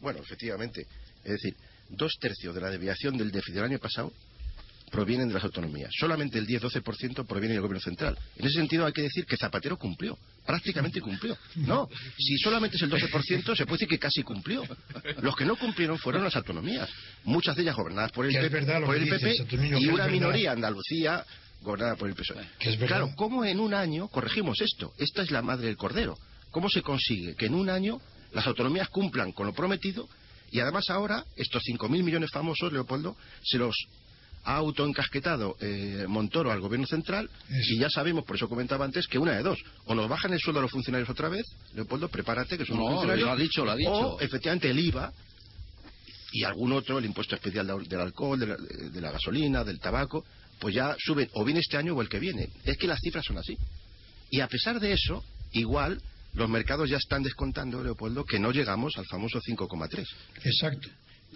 [0.01, 0.85] Bueno, efectivamente.
[1.23, 1.55] Es decir,
[1.89, 4.11] dos tercios de la desviación del déficit del año pasado
[4.89, 5.91] provienen de las autonomías.
[5.97, 8.17] Solamente el 10-12% proviene del gobierno central.
[8.35, 10.17] En ese sentido hay que decir que Zapatero cumplió.
[10.45, 11.37] Prácticamente cumplió.
[11.55, 14.63] No, si solamente es el 12%, se puede decir que casi cumplió.
[15.21, 16.89] Los que no cumplieron fueron las autonomías.
[17.25, 20.07] Muchas de ellas gobernadas por el, Que PP, verdad por el dices, PP y una
[20.07, 21.25] minoría, Andalucía,
[21.61, 22.47] gobernada por el PSOE.
[22.87, 24.93] Claro, ¿cómo en un año corregimos esto?
[24.97, 26.17] Esta es la madre del cordero.
[26.51, 27.99] ¿Cómo se consigue que en un año
[28.31, 30.07] las autonomías cumplan con lo prometido
[30.49, 33.75] y además ahora estos 5.000 millones famosos, Leopoldo, se los
[34.43, 37.73] ha autoencasquetado eh, Montoro al gobierno central Eso.
[37.73, 39.59] y ya sabemos, por eso comentaba antes, que una de dos.
[39.85, 41.45] O nos bajan el sueldo a los funcionarios otra vez,
[41.75, 43.25] Leopoldo, prepárate, que son No, funcionarios.
[43.27, 43.91] lo ha dicho, lo ha dicho.
[43.91, 45.11] O efectivamente el IVA
[46.31, 49.79] y algún otro, el impuesto especial de- del alcohol, de la, de la gasolina, del
[49.79, 50.25] tabaco,
[50.59, 52.49] pues ya suben o bien este año o el que viene.
[52.63, 53.57] Es que las cifras son así.
[54.29, 55.23] Y a pesar de eso,
[55.53, 56.01] igual
[56.33, 60.05] los mercados ya están descontando, Leopoldo, que no llegamos al famoso 5,3.
[60.43, 60.89] Exacto.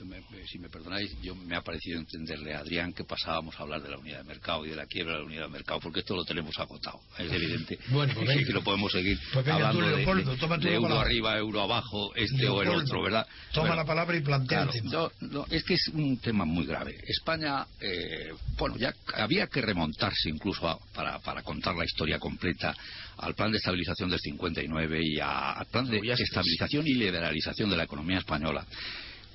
[0.06, 3.64] Me- me- si me perdonáis, yo me ha parecido entenderle a Adrián que pasábamos a
[3.64, 5.80] hablar de la unidad de mercado y de la quiebra de la unidad de mercado,
[5.80, 7.78] porque esto lo tenemos agotado, es evidente.
[7.90, 8.48] Bueno, pues y venga.
[8.48, 11.06] que lo podemos seguir Pues tú, hablando de- Leopoldo, de, toma tú de euro palabra.
[11.08, 13.28] arriba, euro abajo, este o el otro, ¿verdad?
[13.54, 14.92] Toma Bueno, la palabra y plantea Claro, el tema.
[14.92, 16.98] yo- no, es que es un tema muy grave.
[17.08, 22.76] España, eh, bueno, ya había que remontarse incluso a- para, para contar la historia completa
[23.18, 27.78] al plan de estabilización del 59 y a- al plan de estabilización y liberalización de
[27.78, 28.66] la economía española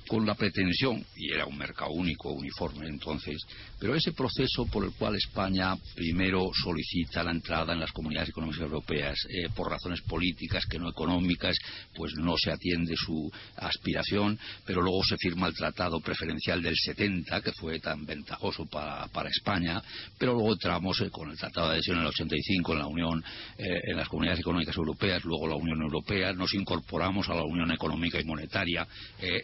[0.07, 3.37] con la pretensión, y era un mercado único, uniforme entonces,
[3.79, 8.61] pero ese proceso por el cual España primero solicita la entrada en las comunidades económicas
[8.61, 11.57] europeas eh, por razones políticas que no económicas,
[11.95, 17.41] pues no se atiende su aspiración, pero luego se firma el tratado preferencial del 70,
[17.41, 19.81] que fue tan ventajoso para, España,
[20.17, 23.23] pero luego entramos eh, con el tratado de adhesión en el 85 en la Unión,
[23.57, 27.71] eh, en las comunidades económicas europeas, luego la Unión Europea, nos incorporamos a la Unión
[27.71, 28.87] Económica y Monetaria
[29.19, 29.41] eh,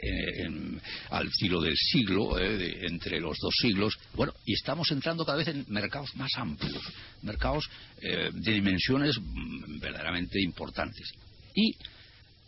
[0.54, 5.38] en- al filo del siglo, eh, entre los dos siglos, bueno, y estamos entrando cada
[5.38, 6.82] vez en mercados más amplios,
[7.22, 7.70] mercados
[8.02, 11.12] eh, de dimensiones mm, verdaderamente importantes.
[11.56, 11.76] Y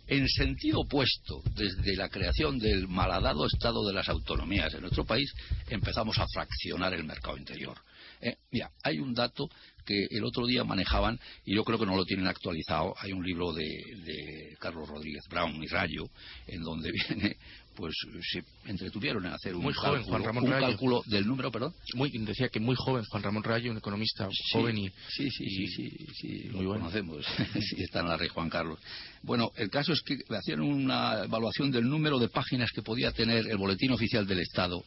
[0.07, 5.33] en sentido opuesto, desde la creación del malhadado estado de las autonomías en nuestro país,
[5.67, 7.75] empezamos a fraccionar el mercado interior.
[8.21, 9.49] Eh, mira, hay un dato
[9.85, 12.93] que el otro día manejaban y yo creo que no lo tienen actualizado.
[12.99, 16.05] Hay un libro de, de Carlos Rodríguez Brown y Rayo
[16.47, 17.37] en donde viene,
[17.75, 17.93] pues
[18.31, 20.67] se entretuvieron en hacer un, Muy joven, cálculo, Juan Ramón un Rayo.
[20.67, 21.73] cálculo del número, perdón.
[21.95, 25.63] Muy, decía que muy joven, Juan Ramón Rayo, un economista joven y, Sí, sí, sí,
[25.63, 26.73] y- sí, sí, lo bueno.
[26.85, 27.25] conocemos.
[27.69, 28.79] sí, está en la red Juan Carlos.
[29.23, 33.47] Bueno, el caso es que hacían una evaluación del número de páginas que podía tener
[33.47, 34.83] el boletín oficial del Estado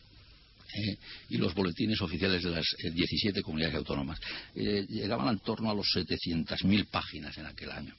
[0.74, 0.96] eh,
[1.30, 4.18] y los boletines oficiales de las eh, 17 comunidades autónomas.
[4.54, 7.94] Eh, llegaban en torno a los 700.000 páginas en aquel año.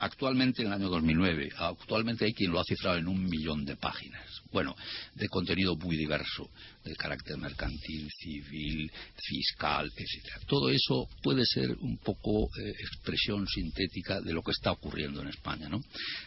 [0.00, 3.76] Actualmente, en el año 2009, actualmente hay quien lo ha cifrado en un millón de
[3.76, 4.39] páginas.
[4.52, 4.74] Bueno,
[5.14, 6.50] de contenido muy diverso,
[6.84, 10.40] de carácter mercantil, civil, fiscal, etcétera.
[10.46, 15.28] Todo eso puede ser un poco eh, expresión sintética de lo que está ocurriendo en
[15.28, 15.80] España, ¿no?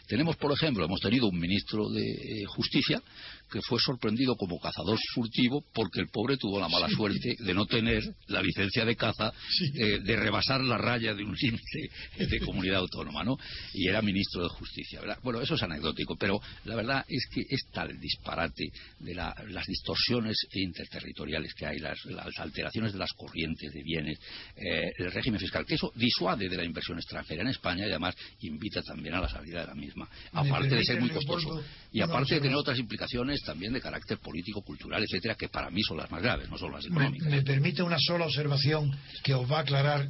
[0.06, 3.02] Tenemos, por ejemplo, hemos tenido un ministro de eh, Justicia
[3.50, 7.66] que fue sorprendido como cazador furtivo porque el pobre tuvo la mala suerte de no
[7.66, 9.32] tener la licencia de caza,
[9.74, 13.36] eh, de rebasar la raya de un límite de comunidad autónoma, ¿no?
[13.74, 15.18] Y era ministro de Justicia, ¿verdad?
[15.22, 18.64] Bueno, eso es anecdótico, pero la verdad es que es tal el disparate
[19.00, 24.18] de la- las distorsiones interterritoriales que hay, las, las alteraciones de las corrientes de bienes,
[24.56, 28.14] eh, el régimen fiscal, que eso disuade de la inversión extranjera en España y además
[28.40, 31.62] invita también a la salida de la misma, ¿Me aparte de ser muy costoso.
[31.92, 35.82] Y aparte de tener otras implicaciones también de carácter político, cultural, etcétera, que para mí
[35.82, 37.28] son las más graves, no son las económicas.
[37.30, 38.90] me permite una sola observación
[39.22, 40.08] que os va a aclarar,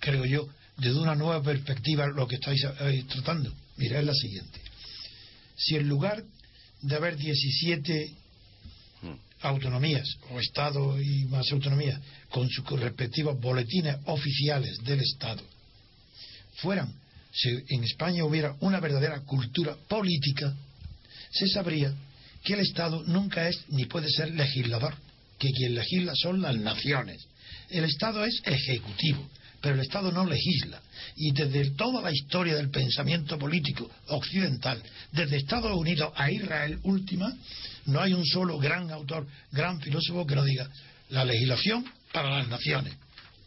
[0.00, 0.46] creo yo,
[0.78, 3.52] desde una nueva perspectiva lo que estáis eh, tratando.
[3.76, 4.60] Mira, es la siguiente.
[5.56, 6.22] Si en lugar
[6.82, 8.10] de haber 17
[9.42, 15.42] autonomías o Estado y más autonomías con sus respectivos boletines oficiales del Estado
[16.56, 16.92] fueran,
[17.32, 20.54] si en España hubiera una verdadera cultura política,
[21.30, 21.94] se sabría
[22.42, 24.94] que el Estado nunca es ni puede ser legislador,
[25.38, 27.26] que quien legisla son las naciones.
[27.68, 29.28] El Estado es ejecutivo,
[29.66, 30.80] pero el Estado no legisla.
[31.16, 37.36] Y desde toda la historia del pensamiento político occidental, desde Estados Unidos a Israel última,
[37.86, 40.70] no hay un solo gran autor, gran filósofo que no diga
[41.10, 42.94] la legislación para las naciones.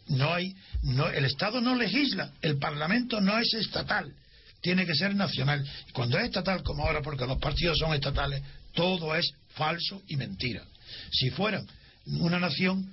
[0.08, 4.12] No hay, no, el Estado no legisla, el Parlamento no es estatal,
[4.60, 5.66] tiene que ser nacional.
[5.94, 8.42] Cuando es estatal, como ahora, porque los partidos son estatales,
[8.74, 10.62] todo es falso y mentira.
[11.12, 11.62] Si fuera
[12.04, 12.92] una nación,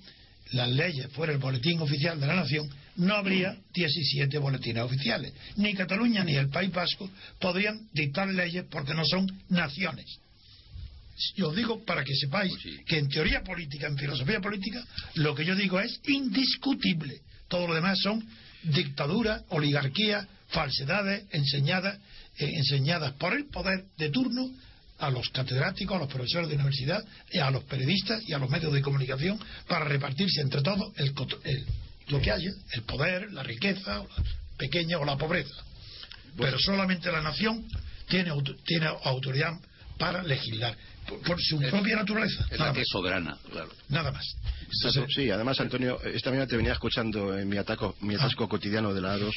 [0.53, 5.33] las leyes fuera el boletín oficial de la nación, no habría 17 boletines oficiales.
[5.55, 10.05] Ni Cataluña ni el País Vasco podrían dictar leyes porque no son naciones.
[11.35, 12.83] Yo digo para que sepáis Pues sí.
[12.85, 14.83] que en teoría política, en filosofía política,
[15.15, 17.21] lo que yo digo es indiscutible.
[17.47, 18.23] Todo lo demás son
[18.63, 21.97] dictaduras, oligarquías, falsedades enseñadas,
[22.37, 24.49] eh, enseñadas por el poder de turno
[24.99, 28.49] a los catedráticos, a los profesores de universidad, y a los periodistas y a los
[28.49, 31.13] medios de comunicación para repartirse entre todos el,
[31.45, 31.65] el-
[32.09, 34.23] lo que haya, el poder, la riqueza, o la
[34.57, 35.55] pequeña o la pobreza.
[36.37, 37.65] Pero solamente la nación
[38.07, 38.31] tiene,
[38.65, 39.53] tiene autoridad
[39.97, 40.75] para legislar.
[41.25, 42.45] por, su propia naturaleza.
[42.51, 42.87] Es Nada la que más.
[42.87, 43.69] es soberana, claro.
[43.89, 44.25] Nada más.
[44.61, 48.93] Entonces, Sí, además, Antonio, esta mañana te venía escuchando en mi, ataco, mi atasco cotidiano
[48.93, 49.31] de la A2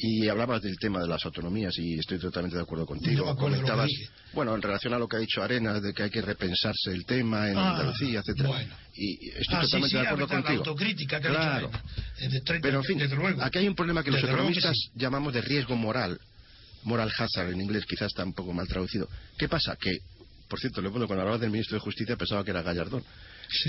[0.00, 3.34] y hablabas del tema de las autonomías y estoy totalmente de acuerdo No contigo.
[3.34, 3.90] que Comentabas,
[4.32, 7.04] bueno, en relación a lo que ha dicho Arenas, de que hay que repensarse el
[7.04, 8.48] tema en Ah, Andalucía, etcétera.
[8.48, 8.74] bueno.
[8.94, 10.58] Y estoy ah, totalmente sí, de acuerdo verdad, la contigo.
[10.60, 11.68] autocrítica que Claro.
[11.68, 11.80] dicho
[12.20, 13.42] eh, de 30, Pero en fin, desde luego.
[13.42, 14.90] aquí hay un problema que los que economistas sí.
[14.94, 16.20] llamamos de riesgo moral,
[16.84, 19.08] moral hazard en inglés, quizás está un poco mal traducido.
[19.36, 19.76] ¿Qué pasa?
[19.76, 19.98] Que,
[20.48, 23.02] por cierto, Leopoldo, cuando hablabas del ministro de Justicia pensaba que era Gallardón,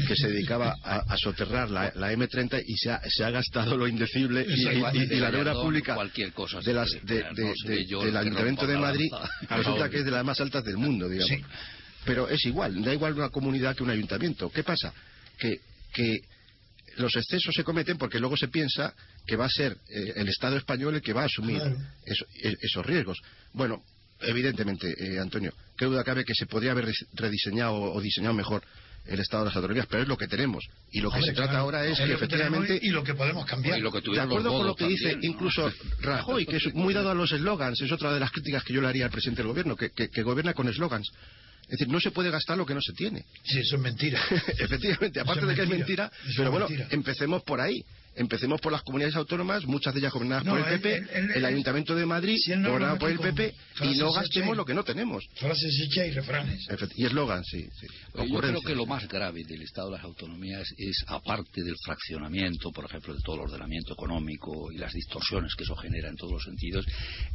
[0.07, 3.77] que se dedicaba a, a soterrar la, la M30 y se ha, se ha gastado
[3.77, 8.67] lo indecible y, la deuda pública cualquier cosa se de las, de- de- del Ayuntamiento
[8.67, 9.09] de Madrid
[9.49, 11.29] resulta que es de las más altas del mundo, digamos.
[11.29, 11.43] Sí.
[12.05, 14.49] Pero es igual, da igual una comunidad que un ayuntamiento.
[14.49, 14.93] ¿Qué pasa?
[15.37, 15.59] Que,
[15.93, 16.19] que
[16.97, 18.93] los excesos se cometen porque luego se piensa
[19.25, 21.77] que va a ser eh, el Estado español el que va a asumir Claro.
[22.05, 23.17] eso- e- esos riesgos.
[23.53, 23.81] Bueno,
[24.21, 28.63] evidentemente, eh, Antonio, qué duda cabe que se podría haber rediseñado o diseñado mejor
[29.05, 30.63] el Estado de las autonomías, pero es lo que tenemos.
[30.91, 32.79] Y lo que se trata claro, ahora es que efectivamente...
[32.81, 33.79] y lo que podemos cambiar.
[33.79, 37.09] Y lo que De acuerdo con lo que dice incluso Rajoy, que es muy dado
[37.09, 39.47] a los eslogans, es otra de las críticas que yo le haría al presidente del
[39.49, 41.09] gobierno, que, que- que gobierna con eslogans.
[41.63, 43.25] Es decir, no se puede gastar lo que no se tiene.
[43.43, 44.19] Sí, eso es mentira.
[44.57, 46.05] Efectivamente, aparte es de que es mentira.
[46.05, 46.87] mentira, Eso pero es bueno, mentira.
[46.91, 47.83] empecemos por ahí.
[48.19, 51.95] Empecemos por las comunidades autónomas, muchas de ellas gobernadas No, por el PP, el Ayuntamiento
[51.95, 54.83] de Madrid, si él no gobernado por el PP, y no gastemos lo que no
[54.83, 55.23] tenemos.
[55.35, 56.67] Frases hechas y refranes.
[56.67, 57.65] Efect- Y eslogans, sí.
[57.79, 57.87] sí.
[58.29, 62.71] Yo creo que lo más grave del Estado de las autonomías es, aparte del fraccionamiento,
[62.71, 66.33] por ejemplo, de todo el ordenamiento económico y las distorsiones que eso genera en todos
[66.33, 66.85] los sentidos,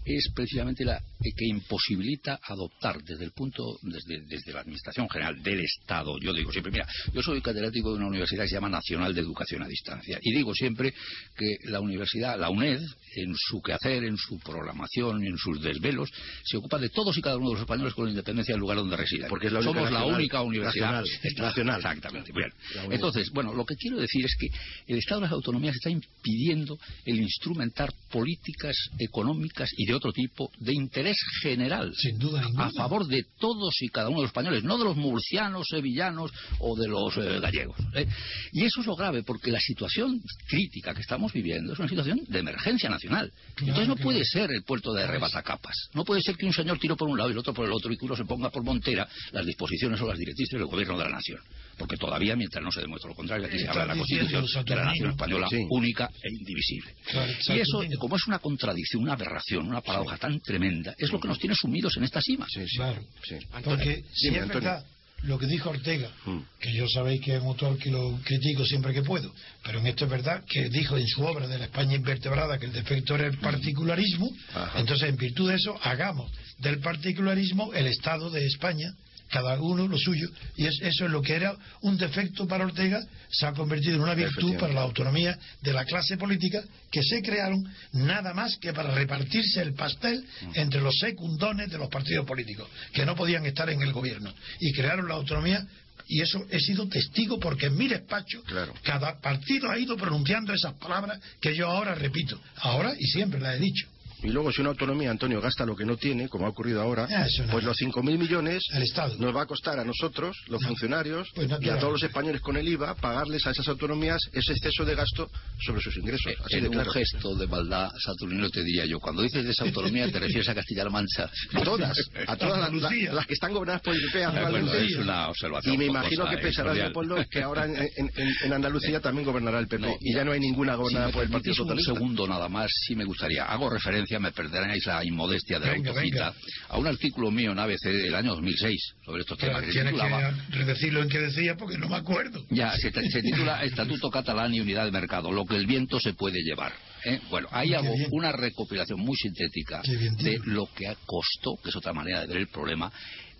[0.04, 5.42] es precisamente la eh, que imposibilita adoptar desde el punto, desde, desde la Administración General
[5.42, 6.18] del Estado.
[6.20, 9.22] Yo digo siempre, mira, yo soy catedrático de una universidad que se llama Nacional de
[9.22, 12.80] Educación a Distancia y digo siempre que la universidad, la UNED,
[13.16, 16.10] en su quehacer, en su programación, en sus desvelos,
[16.44, 18.96] se ocupa de todos y cada uno de los españoles con independencia del lugar donde
[18.96, 19.28] residen.
[19.28, 21.76] Porque es la única Somos la única universidad nacional, nacional.
[21.76, 22.32] Exactamente.
[22.32, 22.52] Bien.
[22.90, 24.48] Entonces, bueno, lo que quiero decir es que
[24.92, 30.50] el Estado de las autonomías está impidiendo el instrumentar políticas económicas y de otro tipo
[30.58, 31.92] de interés general.
[31.96, 32.66] Sin duda ninguna.
[32.66, 36.32] A favor de todos y cada uno de los españoles, no de los murcianos, sevillanos
[36.60, 37.76] o de los eh, gallegos.
[37.94, 38.06] ¿eh?
[38.52, 42.20] Y eso es lo grave, porque la situación crítica que estamos viviendo es una situación
[42.28, 43.30] de emergencia nacional.
[43.30, 44.04] Claro, Entonces no claro.
[44.10, 45.74] puede ser el puerto de rebatacapas.
[45.94, 47.72] No puede ser que un señor tire por un lado y el otro por el
[47.72, 50.98] otro y que uno se ponga por montera las disposiciones o las directrices del gobierno
[50.98, 51.38] de la nación.
[51.78, 54.76] Porque todavía, mientras no se demuestre lo contrario, aquí se habla de la Constitución de
[54.76, 55.66] la nación española Sí.
[55.70, 56.94] única e indivisible.
[57.10, 61.20] Claro, Y eso, como es una contradicción, una aberración, una paradoja tan tremenda, es lo
[61.20, 62.46] que nos tiene sumidos en esta cima.
[62.48, 62.76] Sí, sí.
[62.76, 63.02] Claro.
[63.24, 63.36] sí.
[63.64, 64.60] Porque si es Antonio.
[64.70, 64.84] verdad
[65.24, 66.38] lo que dijo Ortega, Mm.
[66.60, 69.32] que yo sabéis que es un autor que lo critico siempre que puedo,
[69.62, 72.66] pero en esto es verdad que dijo en su obra de la España invertebrada que
[72.66, 74.78] el defecto era el particularismo, Ajá.
[74.80, 78.88] entonces en virtud de eso hagamos del particularismo el Estado de España,
[79.34, 83.00] cada uno lo suyo, y es- eso es lo que era un defecto para Ortega,
[83.30, 87.20] se ha convertido en una virtud para la autonomía de la clase política que se
[87.20, 92.68] crearon nada más que para repartirse el pastel entre los secundones de los partidos políticos,
[92.92, 95.66] que no podían estar en el gobierno, y crearon la autonomía.
[96.06, 98.74] Y eso he sido testigo porque en mi despacho Claro.
[98.82, 103.56] cada partido ha ido pronunciando esas palabras que yo ahora repito, ahora y siempre las
[103.56, 103.88] he dicho.
[104.24, 107.06] Y luego, si una autonomía, Antonio, gasta lo que no tiene, como ha ocurrido ahora,
[107.10, 109.14] Ah, pues los 5.000 millones Al Estado.
[109.18, 110.68] nos va a costar a nosotros, los No.
[110.68, 114.52] funcionarios, Pues y a todos los españoles con el IVA, pagarles a esas autonomías ese
[114.52, 115.30] exceso de gasto
[115.64, 116.32] sobre sus ingresos.
[116.44, 120.18] Así en de un gesto de maldad saturnino te diría yo, cuando dices desautonomía te
[120.18, 121.30] refieres a Castilla-La Mancha.
[121.52, 124.86] A todas, a todas las, las que están gobernadas por el PP Ah, bueno, actualmente.
[124.86, 126.86] es una observación y me imagino que eh, pensarás, cordial.
[126.88, 129.82] Leopoldo, que ahora en, en- en- en Andalucía también gobernará el PP.
[129.86, 131.92] No, y ya no hay ninguna gobernada si por el Partido permitís un Socialista.
[131.94, 133.44] segundo nada más, sí me gustaría.
[133.44, 136.34] Hago referencia, me perdonáis la inmodestia de la autocita,
[136.68, 139.60] a un artículo mío en ABC del año 2006 sobre estos temas.
[139.60, 142.44] que se Tienes titulaba- que redecirlo en que decía porque no me acuerdo.
[142.50, 146.12] Ya, se, se titula Estatuto Catalán y Unidad de Mercado, lo que el viento se
[146.14, 146.72] puede llevar.
[147.04, 147.20] ¿eh?
[147.30, 152.20] Bueno, ahí hago una recopilación muy sintética de lo que costó, que es otra manera
[152.22, 152.90] de ver el problema,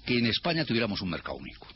[0.05, 1.67] que en España tuviéramos un mercado único.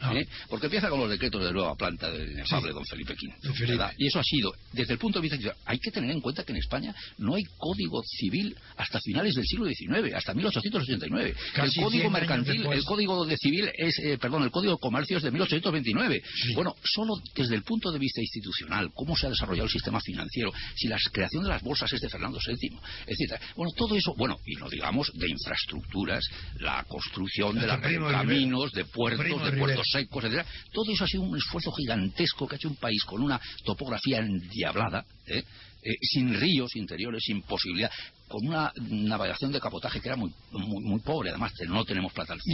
[0.00, 0.14] Ah.
[0.14, 0.26] ¿eh?
[0.48, 3.94] Porque empieza con los decretos de nueva planta del inefable don Felipe V.
[3.98, 6.52] Y eso ha sido, desde el punto de vista hay que tener en cuenta que
[6.52, 11.34] en España no hay código civil hasta finales del siglo XIX, hasta 1889.
[11.54, 14.72] Casi el código 100 años mercantil, el código de civil es, eh, perdón, el código
[14.72, 16.22] de comercio es de 1829.
[16.24, 16.54] Sí.
[16.54, 20.52] Bueno, solo desde el punto de vista institucional, cómo se ha desarrollado el sistema financiero,
[20.74, 23.40] si la creación de las bolsas es de Fernando VII, etcétera.
[23.56, 26.24] Bueno, todo eso, bueno, y no digamos de infraestructuras,
[26.58, 29.86] la construcción de primo de caminos, de puertos, de puertos.
[29.90, 30.24] Secos.
[30.72, 34.18] Todo eso ha sido un esfuerzo gigantesco que ha hecho un país con una topografía
[34.18, 35.42] endiablada, ¿eh?
[35.82, 37.90] Eh, sin ríos interiores, sin posibilidad,
[38.28, 42.44] con una navegación de capotaje que era muy, muy, muy pobre, además no tenemos plataforma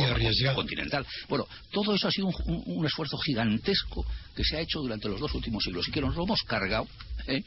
[0.55, 1.05] continental.
[1.29, 5.09] Bueno, todo eso ha sido un, un- un esfuerzo gigantesco que se ha hecho durante
[5.09, 6.87] los dos últimos siglos y que nos lo hemos cargado,
[7.27, 7.43] ¿eh?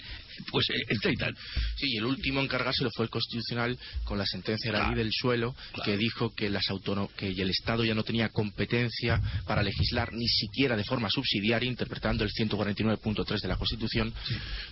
[0.52, 1.36] Pues eh, el Teital.
[1.76, 4.96] Sí, y el último en cargárselo fue el Constitucional con la sentencia de la Claro,
[4.96, 5.92] ley del suelo claro.
[5.92, 10.28] que dijo que, las autono- que el Estado ya no tenía competencia para legislar ni
[10.28, 14.14] siquiera de forma subsidiaria, interpretando el 149.3 de la Constitución,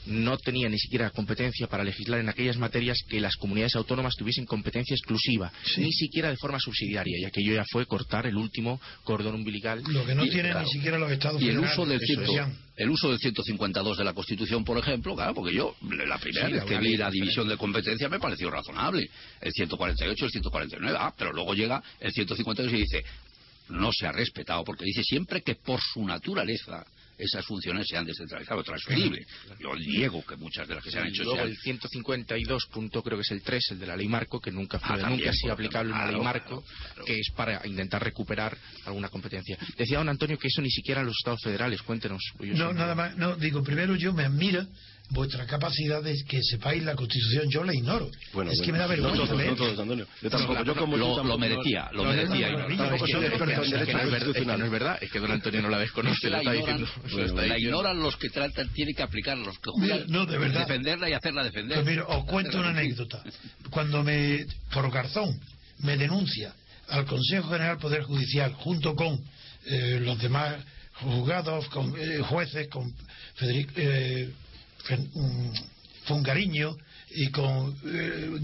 [0.05, 4.45] no tenía ni siquiera competencia para legislar en aquellas materias que las comunidades autónomas tuviesen
[4.45, 9.35] competencia exclusiva, ni siquiera de forma subsidiaria, y aquello ya fue cortar el último cordón
[9.35, 9.81] umbilical.
[9.87, 12.57] Lo que no Y, claro, ni siquiera los estados Y el uso del decían.
[12.77, 16.53] El uso del 152 de la Constitución, por ejemplo, claro, porque yo la primera Sí,
[16.53, 19.09] vez que vi la división de competencia me pareció razonable.
[19.41, 23.03] El 148, el 149, ah, pero luego llega el 152 y dice,
[23.69, 26.85] no se ha respetado, porque dice siempre que por su naturaleza
[27.17, 29.27] esas funciones sean descentralizadas o transferibles.
[29.59, 31.49] Yo niego que muchas de las que se han Y hecho luego sean...
[31.49, 34.79] el 152 punto creo que es el 3, el de la ley marco, que nunca
[34.79, 36.03] fue, Ah, también, nunca ha sido aplicable ejemplo.
[36.03, 37.05] una ley Claro, marco, claro, claro.
[37.05, 39.57] que es para intentar recuperar alguna competencia.
[39.77, 42.21] Decía don Antonio que eso ni siquiera los estados federales, cuéntenos.
[42.39, 43.17] Yo No, nada más.
[43.17, 44.67] No, digo, primero yo me admira
[45.09, 47.49] vuestra capacidad de que sepáis la Constitución.
[47.49, 48.09] Yo la ignoro.
[48.33, 50.07] Bueno, es que me da vergüenza No no todos, Antonio.
[50.21, 52.49] Yo tampoco, No, yo como lo, lo merecía, lo no, merecía.
[52.51, 52.89] no, y no, no.
[52.89, 58.17] no, Tampoco es verdad, es que don Antonio no la desconoce, la la ignoran los
[58.17, 60.61] que tratan, tienen que aplicarla, los que juegan no, de verdad.
[60.67, 61.77] defenderla y hacerla defender.
[61.77, 63.23] Pues mira, os cuento una anécdota.
[63.69, 65.39] Cuando me, por Garzón,
[65.79, 66.53] me denuncia
[66.89, 69.19] al Consejo General Poder Judicial, junto con
[69.65, 70.55] eh, los demás
[71.01, 72.91] juzgados, con eh, jueces, con
[73.35, 74.46] Federico eh, mm,
[76.05, 76.77] Fungariño
[77.11, 78.39] y con eh,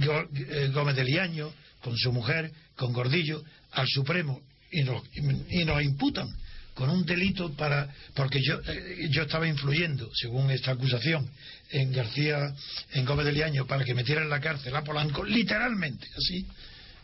[0.49, 1.51] eh, Gómez de Liaño,
[1.81, 5.03] con su mujer, con Gordillo, al Supremo, y nos,
[5.49, 6.29] y nos imputan
[6.73, 11.29] con un delito para porque yo eh, yo estaba influyendo según esta acusación
[11.69, 12.53] en García
[12.93, 16.47] en Gómez de Liaño para que metiera en la cárcel a Polanco literalmente así.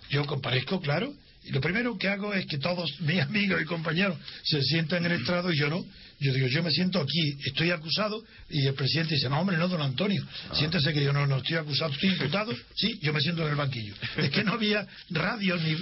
[0.10, 1.14] Yo comparezco claro
[1.46, 5.12] y lo primero que hago es que todos mis amigos y compañeros se sientan en
[5.14, 5.86] el estrado y yo no.
[6.22, 9.70] Yo digo yo me siento aquí estoy acusado y el presidente dice no hombre no
[9.70, 10.22] don Antonio
[10.54, 13.56] siéntese que yo no no estoy acusado estoy imputado sí yo me siento en el
[13.56, 13.94] banquillo.
[14.18, 15.78] Es que no había radio ni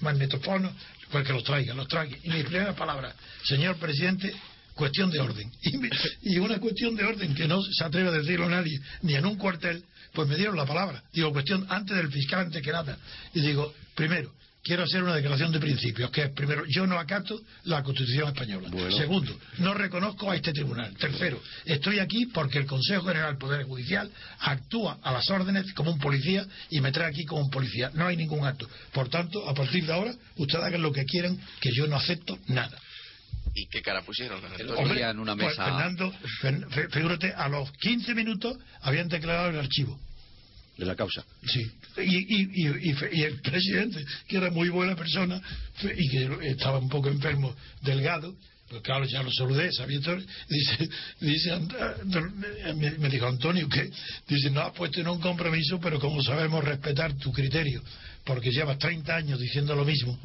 [0.00, 0.72] magnetofono
[1.10, 2.16] pues que los traiga los traiga.
[2.22, 4.32] Y mi primera palabra señor presidente
[4.74, 5.52] cuestión de orden.
[5.62, 5.90] Y, me-
[6.22, 9.36] y una cuestión de orden que no se atreve a decirlo nadie ni en un
[9.36, 9.84] cuartel
[10.14, 11.02] pues me dieron la palabra.
[11.12, 12.96] Digo cuestión antes del fiscal antes que nada.
[13.34, 17.38] Y digo primero quiero hacer una declaración de principios que es primero yo no acato
[17.64, 18.96] la constitución española Bueno.
[18.96, 23.64] segundo no reconozco a este tribunal tercero estoy aquí porque el Consejo General del Poder
[23.64, 27.90] Judicial actúa a las órdenes como un policía y me trae aquí como un policía
[27.94, 31.38] no hay ningún acto por tanto a partir de ahora ustedes hagan lo que quieran
[31.60, 32.78] que yo no acepto nada
[33.56, 34.42] ¿Y qué cara pusieron?
[34.76, 39.50] Hombre, en una pues, mesa- Fernando, Fer- fe- figúrate, a los 15 minutos habían declarado
[39.50, 39.96] el archivo.
[40.76, 41.24] De la causa.
[41.46, 41.60] Sí.
[41.98, 45.40] Y, y, y, y el presidente, que era muy buena persona
[45.96, 48.34] y que estaba un poco enfermo, delgado,
[48.68, 49.70] pues claro, ya lo saludé,
[50.02, 50.16] todo,
[50.48, 50.88] dice,
[51.20, 51.50] dice
[52.04, 52.34] don-
[52.98, 53.90] me, dijo Antonio que,
[54.26, 57.82] dice, no has puesto en un compromiso, pero como sabemos respetar tu criterio,
[58.24, 60.18] porque llevas 30 años diciendo lo mismo,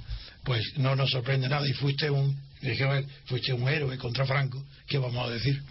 [0.43, 4.25] pues no nos sorprende nada y fuiste un, dije, a ver, fuiste un héroe contra
[4.25, 5.61] Franco, ¿qué vamos a decir?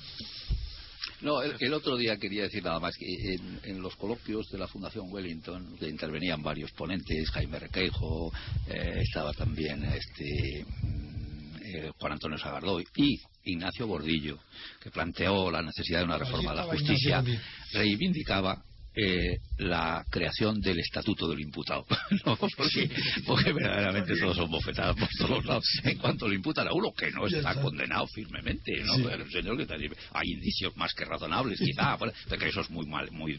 [1.20, 4.58] No, el, el otro día quería decir nada más que en, en los coloquios de
[4.58, 8.32] la Fundación Wellington que intervenían varios ponentes, Jaime Requeijo,
[8.68, 14.38] eh, estaba también este mm, eh, Juan Antonio Sagardoy y Ignacio Gordillo,
[14.80, 17.24] que planteó la necesidad de una reforma de la justicia,
[17.72, 18.62] reivindicaba
[19.00, 21.86] eh, la creación del estatuto del imputado.
[22.24, 22.90] No, porque,
[23.26, 25.64] porque verdaderamente todos son bofetadas por todos lados.
[25.84, 28.96] En cuanto le imputan a uno que no está condenado firmemente, ¿no?
[28.96, 29.02] Sí.
[29.04, 31.96] Pero el señor que está hay indicios más que razonables, quizá,
[32.38, 33.38] que eso es muy mal, muy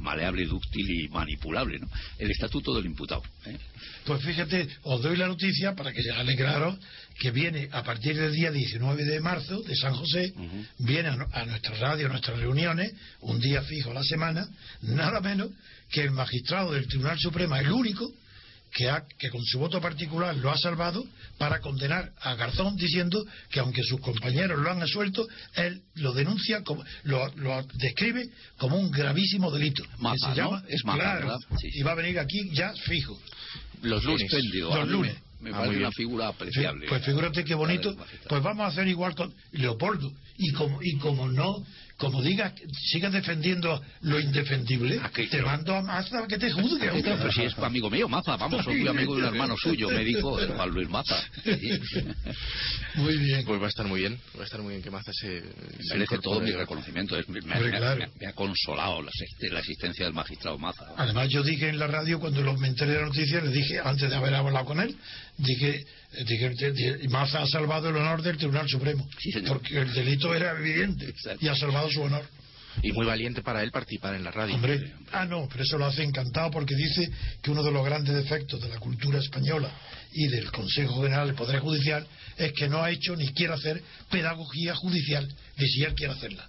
[0.00, 1.88] maleable, dúctil y manipulable, ¿no?
[2.18, 3.22] El estatuto del imputado.
[3.46, 3.56] ¿eh?
[4.04, 6.78] Pues fíjate, os doy la noticia para que alegraros
[7.18, 10.34] que viene a partir del día 19 de marzo de San José,
[10.78, 14.46] viene a, nuestra radio, a nuestras reuniones, un día fijo a la semana,
[14.82, 15.50] nada menos
[15.90, 18.12] que el magistrado del Tribunal Supremo, el único
[18.72, 21.06] que, ha, que con su voto particular lo ha salvado
[21.38, 26.62] para condenar a Garzón diciendo que aunque sus compañeros lo han absuelto, él lo denuncia,
[26.62, 29.82] como, lo, lo describe como un gravísimo delito.
[30.68, 31.38] Es claro.
[31.58, 31.78] Sí, sí.
[31.78, 33.18] y va a venir aquí ya fijo.
[34.74, 35.16] Los lunes.
[35.50, 36.86] Me, Ah, parece una figura apreciable.
[36.88, 37.96] Pues figúrate qué bonito.
[38.28, 40.10] Pues vamos a hacer igual con Leopoldo.
[40.38, 41.64] y como, y como no,
[41.96, 42.52] como digas,
[42.90, 46.90] sigas defendiendo lo indefendible, te mando a Maza que te juzgue.
[47.02, 50.70] Pero si es amigo mío, Maza, vamos, soy amigo de un hermano suyo, médico, Juan
[50.70, 51.16] Luis Maza.
[51.42, 51.70] Sí.
[52.96, 53.44] Muy bien.
[53.46, 55.94] Pues va a estar muy bien, va a estar muy bien que Maza se, se
[55.94, 57.16] Merece todo mi reconocimiento.
[57.18, 58.00] Es- me, me- Hombre, me- claro.
[58.00, 60.84] me- me ha consolado la, exist- la existencia del magistrado Maza.
[60.96, 63.78] Además, yo dije en la radio, cuando lo- me enteré de la noticia, le dije,
[63.82, 64.96] antes de haber hablado con él,
[65.38, 65.84] de-
[66.72, 69.08] de- Maza ha salvado el honor del Tribunal Supremo.
[69.18, 69.32] Sí.
[69.46, 71.44] Porque el delito era evidente Exacto.
[71.44, 72.24] y ha salvado su honor.
[72.82, 74.54] Y muy valiente para él participar en la radio.
[74.54, 77.10] Hombre, ah, no, pero eso lo hace encantado porque dice
[77.42, 79.70] que uno de los grandes defectos de la cultura española
[80.12, 82.06] y del Consejo General del Poder Judicial
[82.36, 85.26] es que no ha hecho ni quiere hacer pedagogía judicial,
[85.56, 86.46] ni siquiera quiere hacerla.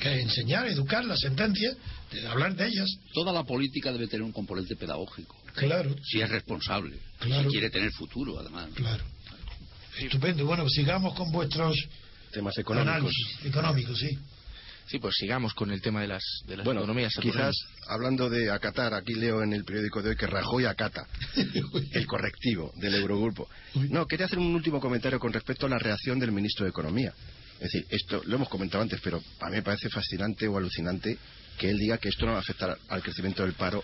[0.00, 1.76] Que enseñar, educar las sentencias,
[2.12, 2.90] de hablar de ellas.
[3.14, 5.36] Toda la política debe tener un componente pedagógico.
[5.56, 7.42] Claro, Si es responsable, Claro.
[7.44, 8.68] si quiere tener futuro, además.
[8.74, 9.04] claro.
[9.98, 10.44] Estupendo.
[10.46, 11.76] Bueno, pues sigamos con vuestros
[12.32, 12.94] Temas económicos.
[12.96, 14.18] análisis económicos, sí.
[14.88, 17.12] Sí, pues sigamos con el tema de las, de las Bueno, economías.
[17.20, 17.54] quizás
[17.88, 21.06] hablando de acatar, aquí leo en el periódico de hoy que Rajoy acata
[21.92, 23.48] el correctivo del Eurogrupo.
[23.90, 27.12] No, quería hacer un último comentario con respecto a la reacción del ministro de Economía.
[27.58, 31.16] Es decir, esto lo hemos comentado antes, pero a mí me parece fascinante o alucinante
[31.58, 33.82] que él diga que esto no va a afectar al crecimiento del paro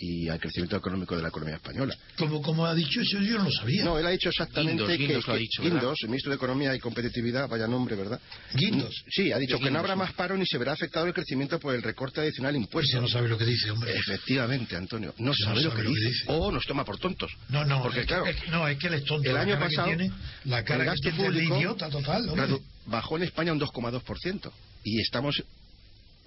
[0.00, 1.94] y al crecimiento económico de la economía española.
[2.16, 3.84] Como, como ha dicho eso, yo no lo sabía.
[3.84, 5.62] No, él ha dicho exactamente Guindos, que, Guindos lo ha que- dicho.
[5.62, 8.20] Guindos, el ministro de Economía y Competitividad, vaya nombre, ¿verdad?
[8.54, 8.94] Guindos.
[9.10, 11.14] Sí, ha dicho De que no Guindos, habrá más paro ni se verá afectado el
[11.14, 12.92] crecimiento por el recorte adicional Pues impuesto.
[12.96, 13.92] ya no sabe lo que dice, hombre.
[13.96, 16.24] Efectivamente, Antonio, no Pues sabe, no lo, sabe que lo que dice.
[16.28, 17.32] O nos toma por tontos.
[17.48, 19.28] No, no, Porque es, claro, es que- no, es que él es tonto.
[19.28, 20.12] el la año que pasado tiene,
[20.44, 22.58] la cara el que gasto tiene de público idiota total, hombre.
[22.86, 24.52] bajó en España un 2,2%
[24.84, 25.42] y estamos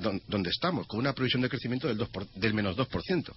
[0.02, 3.34] don- donde estamos, con una previsión de crecimiento del, 2 por- del menos 2%.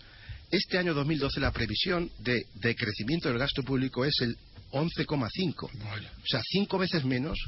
[0.51, 4.37] Este año 2012 la previsión de, de crecimiento del gasto público es el
[4.73, 5.71] 11,5%.
[5.85, 6.11] Vaya.
[6.23, 7.39] O sea, cinco veces menos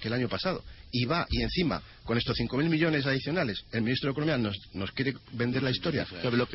[0.00, 0.62] que el año pasado.
[0.92, 4.92] Y va, y encima, con estos 5.000 millones adicionales, el ministro de Economía nos, nos
[4.92, 6.04] quiere vender la historia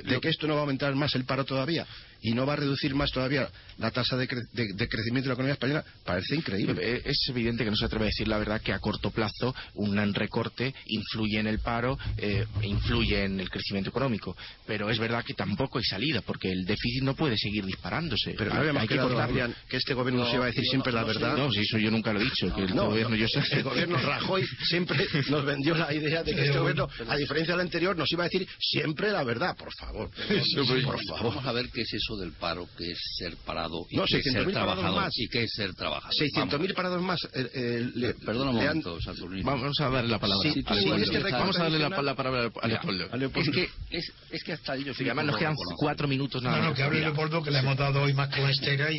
[0.03, 1.85] de que esto no va a aumentar más el paro todavía
[2.21, 5.29] y no va a reducir más todavía la tasa de, cre- de- de crecimiento de
[5.29, 6.81] la economía española, parece increíble.
[6.81, 9.55] Eh, Es evidente que no se atreve a decir la verdad que a corto plazo
[9.75, 14.35] un recorte influye en el paro, eh, e influye en el crecimiento económico.
[14.65, 18.33] Pero es verdad que tampoco hay salida, porque el déficit no puede seguir disparándose.
[18.37, 19.31] Pero no hay, habíamos hay que quedado, cortarlo.
[19.43, 21.37] Adrián, que este gobierno nos iba a decir siempre no- la no verdad.
[21.37, 22.53] No, si eso yo nunca lo he dicho.
[22.53, 23.41] Que el No, gobierno, yo sé.
[23.51, 27.61] el gobierno Rajoy siempre nos vendió la idea de que este gobierno, a diferencia del
[27.61, 30.09] anterior, nos iba a decir siempre la verdad, por favor.
[30.09, 31.23] por favor.
[31.23, 34.17] Vamos a ver qué es eso del paro, qué es ser parado y No, qué
[34.17, 35.17] es 600.000 ser trabajador más.
[35.17, 36.13] y qué es ser trabajador.
[36.15, 37.19] 600.000 parados más.
[37.33, 39.45] eh, eh, le- Perdona un le han- momento, Saturnino.
[39.45, 40.49] Vamos a darle la palabra.
[40.51, 40.95] Sí, Leopoldo.
[40.95, 43.07] tienes que Vamos a darle la, la palabra a Leopoldo.
[43.11, 43.51] a Leopoldo.
[43.51, 46.63] Es que, es, es que hasta ellos Sí, además nos quedan cuatro minutos nada No,
[46.63, 46.77] no, más.
[46.77, 46.99] que hable.
[47.01, 48.97] Leopoldo, que le hemos dado hoy más con Estera y,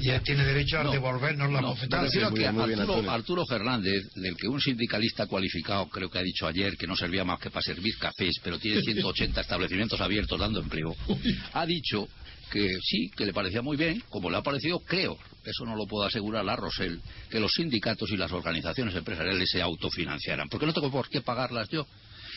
[0.00, 2.02] y él tiene derecho a No, devolvernos la no, bofetada.
[2.02, 3.10] Muy que Arturo.
[3.10, 7.24] Arturo Fernández, del que un sindicalista cualificado creo que ha dicho ayer que no servía
[7.24, 10.94] más que para servir cafés, pero tiene 180 establecimientos abiertos dando empleo,
[11.52, 12.08] ha dicho
[12.52, 15.86] que sí, que le parecía muy bien, como le ha parecido, creo, eso no lo
[15.86, 17.00] puedo asegurar a Rosell,
[17.30, 21.68] que los sindicatos y las organizaciones empresariales se autofinanciaran, porque no tengo por qué pagarlas
[21.70, 21.86] yo.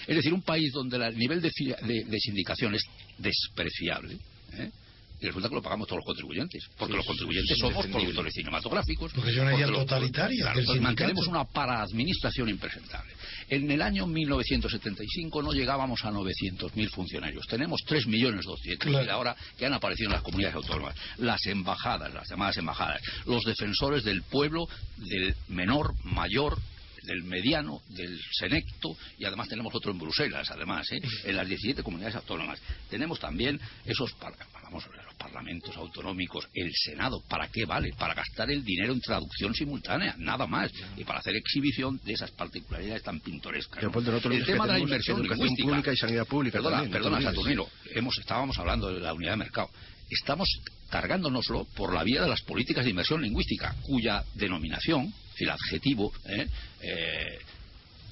[0.07, 1.51] Es decir, un país donde el nivel de,
[1.83, 2.83] de- de sindicación es
[3.17, 4.17] despreciable,
[4.53, 4.71] ¿eh?
[5.19, 9.13] Y resulta que lo pagamos todos los contribuyentes, porque los contribuyentes es somos productores cinematográficos.
[9.13, 13.13] Porque es una idea totalitaria claro, del pues mantenemos una paraadministración impresentable.
[13.49, 17.45] En el año 1975 no llegábamos a 900.000 funcionarios.
[17.47, 19.11] Tenemos 3.200.000 Claro.
[19.11, 20.95] ahora que han aparecido en las comunidades autónomas.
[21.17, 26.57] Las embajadas, las llamadas embajadas, los defensores del pueblo, del menor, mayor,
[27.05, 30.99] del mediano, del senecto y además tenemos otro en Bruselas, además, ¿eh?
[31.25, 32.59] en las 17 comunidades autónomas.
[32.89, 34.33] Tenemos también esos, par-
[34.63, 37.91] vamos, los parlamentos autonómicos, el Senado, ¿para qué vale?
[37.97, 42.31] Para gastar el dinero en traducción simultánea, nada más, y para hacer exhibición de esas
[42.31, 43.81] particularidades tan pintorescas.
[43.83, 45.69] El tema de la inversión educación lingüística.
[45.69, 47.21] pública y sanidad pública Perdona, también, perdona.
[47.21, 49.69] Saturnino, hemos, estábamos hablando de la unidad de mercado.
[50.09, 50.47] Estamos
[50.89, 56.47] cargándonoslo por la vía de las políticas de inversión lingüística, cuya denominación, decir, adjetivo, ¿eh?
[56.81, 57.39] Eh,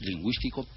[0.01, 0.67] lingüístico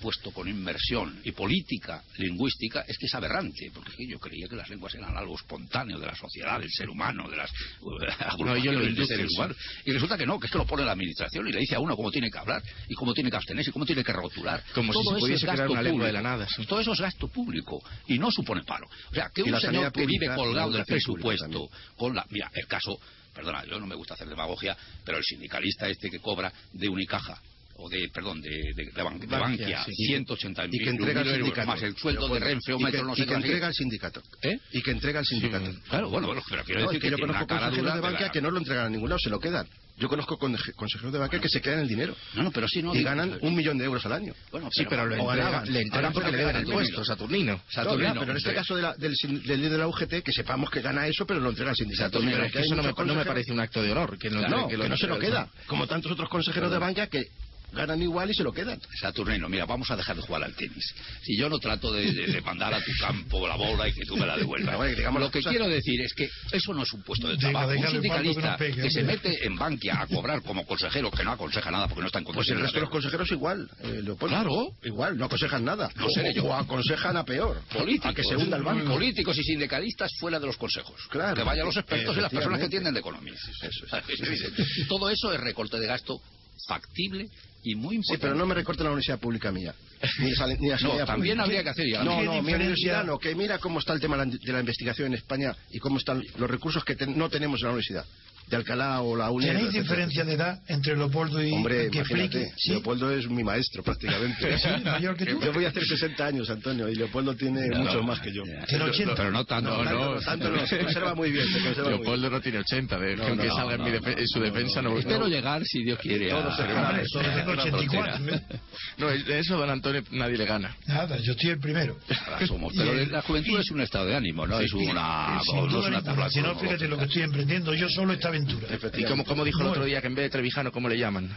[0.00, 4.46] puesto con inversión y política lingüística es que es aberrante, porque es que yo creía
[4.48, 7.90] que las lenguas eran algo espontáneo de la sociedad, del ser humano, de las uh,
[8.18, 9.36] agrupaciones yo lo de induzco, seres sí.
[9.36, 9.56] humanos.
[9.84, 11.80] Y resulta que no, que es que lo pone la administración y le dice a
[11.80, 14.62] uno cómo tiene que hablar y cómo tiene que abstenerse y cómo tiene que rotular.
[14.74, 16.64] Como si Todo se eso pudiese es crear una lengua de la nada, sí.
[16.66, 18.86] Todo eso es gasto público y no supone paro.
[19.10, 22.26] O sea, que Y un señor que vive colgado del presupuesto con la...
[22.30, 22.98] Mira, el caso...
[23.36, 24.74] Perdona, yo no me gusta hacer demagogia,
[25.04, 27.38] pero el sindicalista este que cobra de Unicaja
[27.78, 29.92] o de, perdón, de, de, de, Ban- de Bankia, Bankia, sí.
[30.06, 31.66] 180 y que entrega al euros, sindicato.
[31.68, 33.66] más el sueldo Pero de Renfe o y que, Metro, no sé y que entrega
[33.66, 34.22] al sindicato.
[34.42, 34.58] ¿Eh?
[34.72, 35.70] Y que entrega al sindicato.
[35.88, 38.40] Claro, bueno, bueno, pero quiero No, decir es que yo conozco consejeros de la- que
[38.40, 39.66] no lo entregan a ningún lado, se lo quedan.
[39.98, 42.94] Yo conozco consejeros de banca que se quedan el dinero No, no, pero sí, no.
[42.94, 44.34] y digo- ganan un millón de euros al año.
[44.50, 47.60] Bueno, Sí, pero le o entregan, le entregan porque le lo deben quedan, impuestos, Saturnino.
[47.70, 48.54] Saturnino, No, pero en este sí.
[48.56, 51.48] caso de la- del, líder de la UGT, que sepamos que gana eso, pero lo
[51.48, 52.18] entrega al sindicato.
[52.18, 54.18] Pero Pero es que hay eso no me, no me parece un acto de honor.
[54.18, 55.48] Que no, que que no se lo queda.
[55.66, 57.24] Como tantos otros consejeros de banca que
[57.72, 58.80] ganan igual y se lo quedan.
[59.00, 60.94] Saturnino, mira, vamos a dejar de jugar al tenis.
[61.22, 64.04] Si yo no trato de, de- de mandar a tu campo la bola y que
[64.06, 64.66] tú me la devuelvas.
[64.68, 67.28] Pero, bueno, digamos Lo que cosas- quiero decir es que eso no es un puesto
[67.28, 67.68] de trabajo.
[67.70, 71.32] Un no sindicalista pegue, que se mete en Bankia a cobrar como consejero, que no
[71.32, 74.02] aconseja nada porque no está en Pues el resto de los consejeros igual, eh.
[74.18, 74.68] Claro.
[74.82, 75.90] Igual, no aconsejan nada.
[75.96, 77.60] No sé, o, yo- o aconsejan a peor.
[77.72, 78.92] Políticos, A que se hunda el banco.
[78.92, 81.00] políticos y sindicalistas fuera de los consejos.
[81.10, 81.34] Claro.
[81.36, 83.34] que vayan los expertos y las personas que entienden de economía.
[83.62, 84.88] Eso es.
[84.88, 86.20] Todo eso es recorte de gasto
[86.66, 87.28] factible
[87.68, 88.20] y muy Sí, importante.
[88.22, 89.74] pero no me recorten la universidad pública mía.
[90.20, 91.42] Ni, la- ni la No, también pública.
[91.42, 92.04] habría que hacer ya.
[92.04, 95.08] No, ¿Qué no, mi universidad no, que mira cómo está el tema de la- investigación
[95.08, 98.04] en España y cómo están los recursos que no tenemos en la universidad.
[98.48, 99.48] De Alcalá o la UNED.
[99.48, 99.82] ¿Tenéis etcétera.
[99.82, 102.52] diferencia de edad entre Leopoldo y Hombre, que imagínate, explique?
[102.56, 102.70] ¿Sí?
[102.70, 104.56] Leopoldo es mi maestro prácticamente.
[104.66, 105.40] Sí, mayor que tú.
[105.42, 108.32] Yo voy a hacer 60 años, Antonio, y Leopoldo tiene No, mucho no, más que
[108.32, 108.42] yo.
[108.68, 109.14] Tiene 80.
[109.16, 109.70] Pero no tanto.
[109.70, 112.00] No, tanto no, tanto no, se conserva muy bien, se conserva muy bien.
[112.02, 114.28] Leopoldo no tiene 80, de, No, aunque no, salga en, mi no, defe- no, en
[114.28, 116.36] su defensa no, Espero no, llegar, si Dios quiere, a...
[116.42, 118.12] Todo se Hombre, Claro, solo tengo a la 84.
[118.14, 118.36] frontera.
[118.36, 118.60] ¿eh?
[118.98, 120.76] no, en eso don Antonio nadie le gana.
[120.86, 121.96] Nada, yo estoy el primero.
[122.08, 126.86] Pero la juventud es un estado de ánimo, no es una, no Si no, fíjate
[126.88, 128.66] lo que estoy emprendiendo yo solo esta aventura.
[128.96, 131.28] ¿Y como, como dijo el otro día que en vez de Trevijano, cómo le llaman?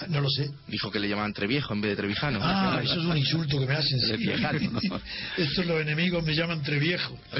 [0.00, 0.48] Ah, No lo sé.
[0.68, 2.38] Dijo que le llamaban Treviejo en vez de Trevijano.
[2.40, 3.98] Ah, eso es un insulto que me hacen.
[5.36, 7.18] Estos los enemigos me llaman treviejo.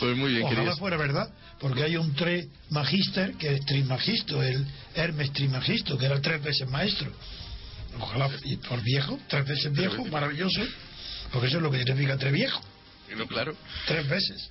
[0.00, 0.78] Pues muy bien, Ojalá queridos.
[0.78, 1.28] fuera verdad,
[1.60, 6.68] porque hay un tre magister que es trimagisto, el Hermes trimagisto, que era tres veces
[6.68, 7.10] maestro.
[7.98, 10.60] Ojalá, y por viejo, tres veces viejo, maravilloso,
[11.32, 12.60] porque eso es lo que significa treviejo,
[13.16, 13.54] No, claro.
[13.86, 14.50] tres veces.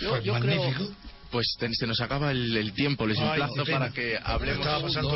[0.00, 0.92] Yo- Pues yo creo- magnífico.
[1.30, 4.66] Pues se nos acaba el, el tiempo, les emplazo para que hablemos.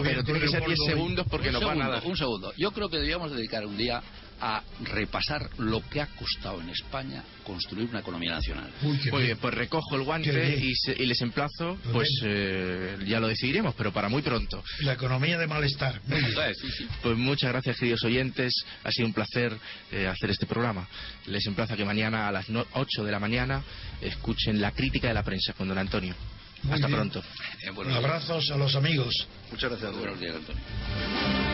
[0.02, 2.04] Pero tiene que ser 10 Leopoldo y- segundos porque un nos segundo, van a dar.
[2.06, 2.52] Un segundo.
[2.56, 4.00] Yo creo que deberíamos dedicar un día
[4.40, 8.70] a repasar lo que ha costado en España construir una economía nacional.
[8.82, 9.38] Uy, Muy bien.
[9.38, 13.74] pues recojo el guante y, se- y les emplazo, Muy pues eh, ya lo decidiremos,
[13.76, 14.62] pero para muy pronto.
[14.80, 16.00] La economía de malestar.
[16.06, 16.34] Muy bien.
[16.60, 16.88] Sí, sí.
[17.02, 18.52] Pues muchas gracias, queridos oyentes.
[18.82, 19.56] Ha sido un placer
[19.92, 20.88] eh, hacer este programa.
[21.26, 23.62] Les emplazo a que mañana a las no- 8 de la mañana
[24.00, 26.14] escuchen la crítica de la prensa con don Antonio.
[26.62, 26.98] Muy Hasta bien.
[26.98, 27.22] pronto.
[27.62, 27.96] Eh, días.
[27.96, 29.26] Abrazos a los amigos.
[29.50, 29.92] Muchas gracias.
[29.96, 31.53] Buenos días, Antonio.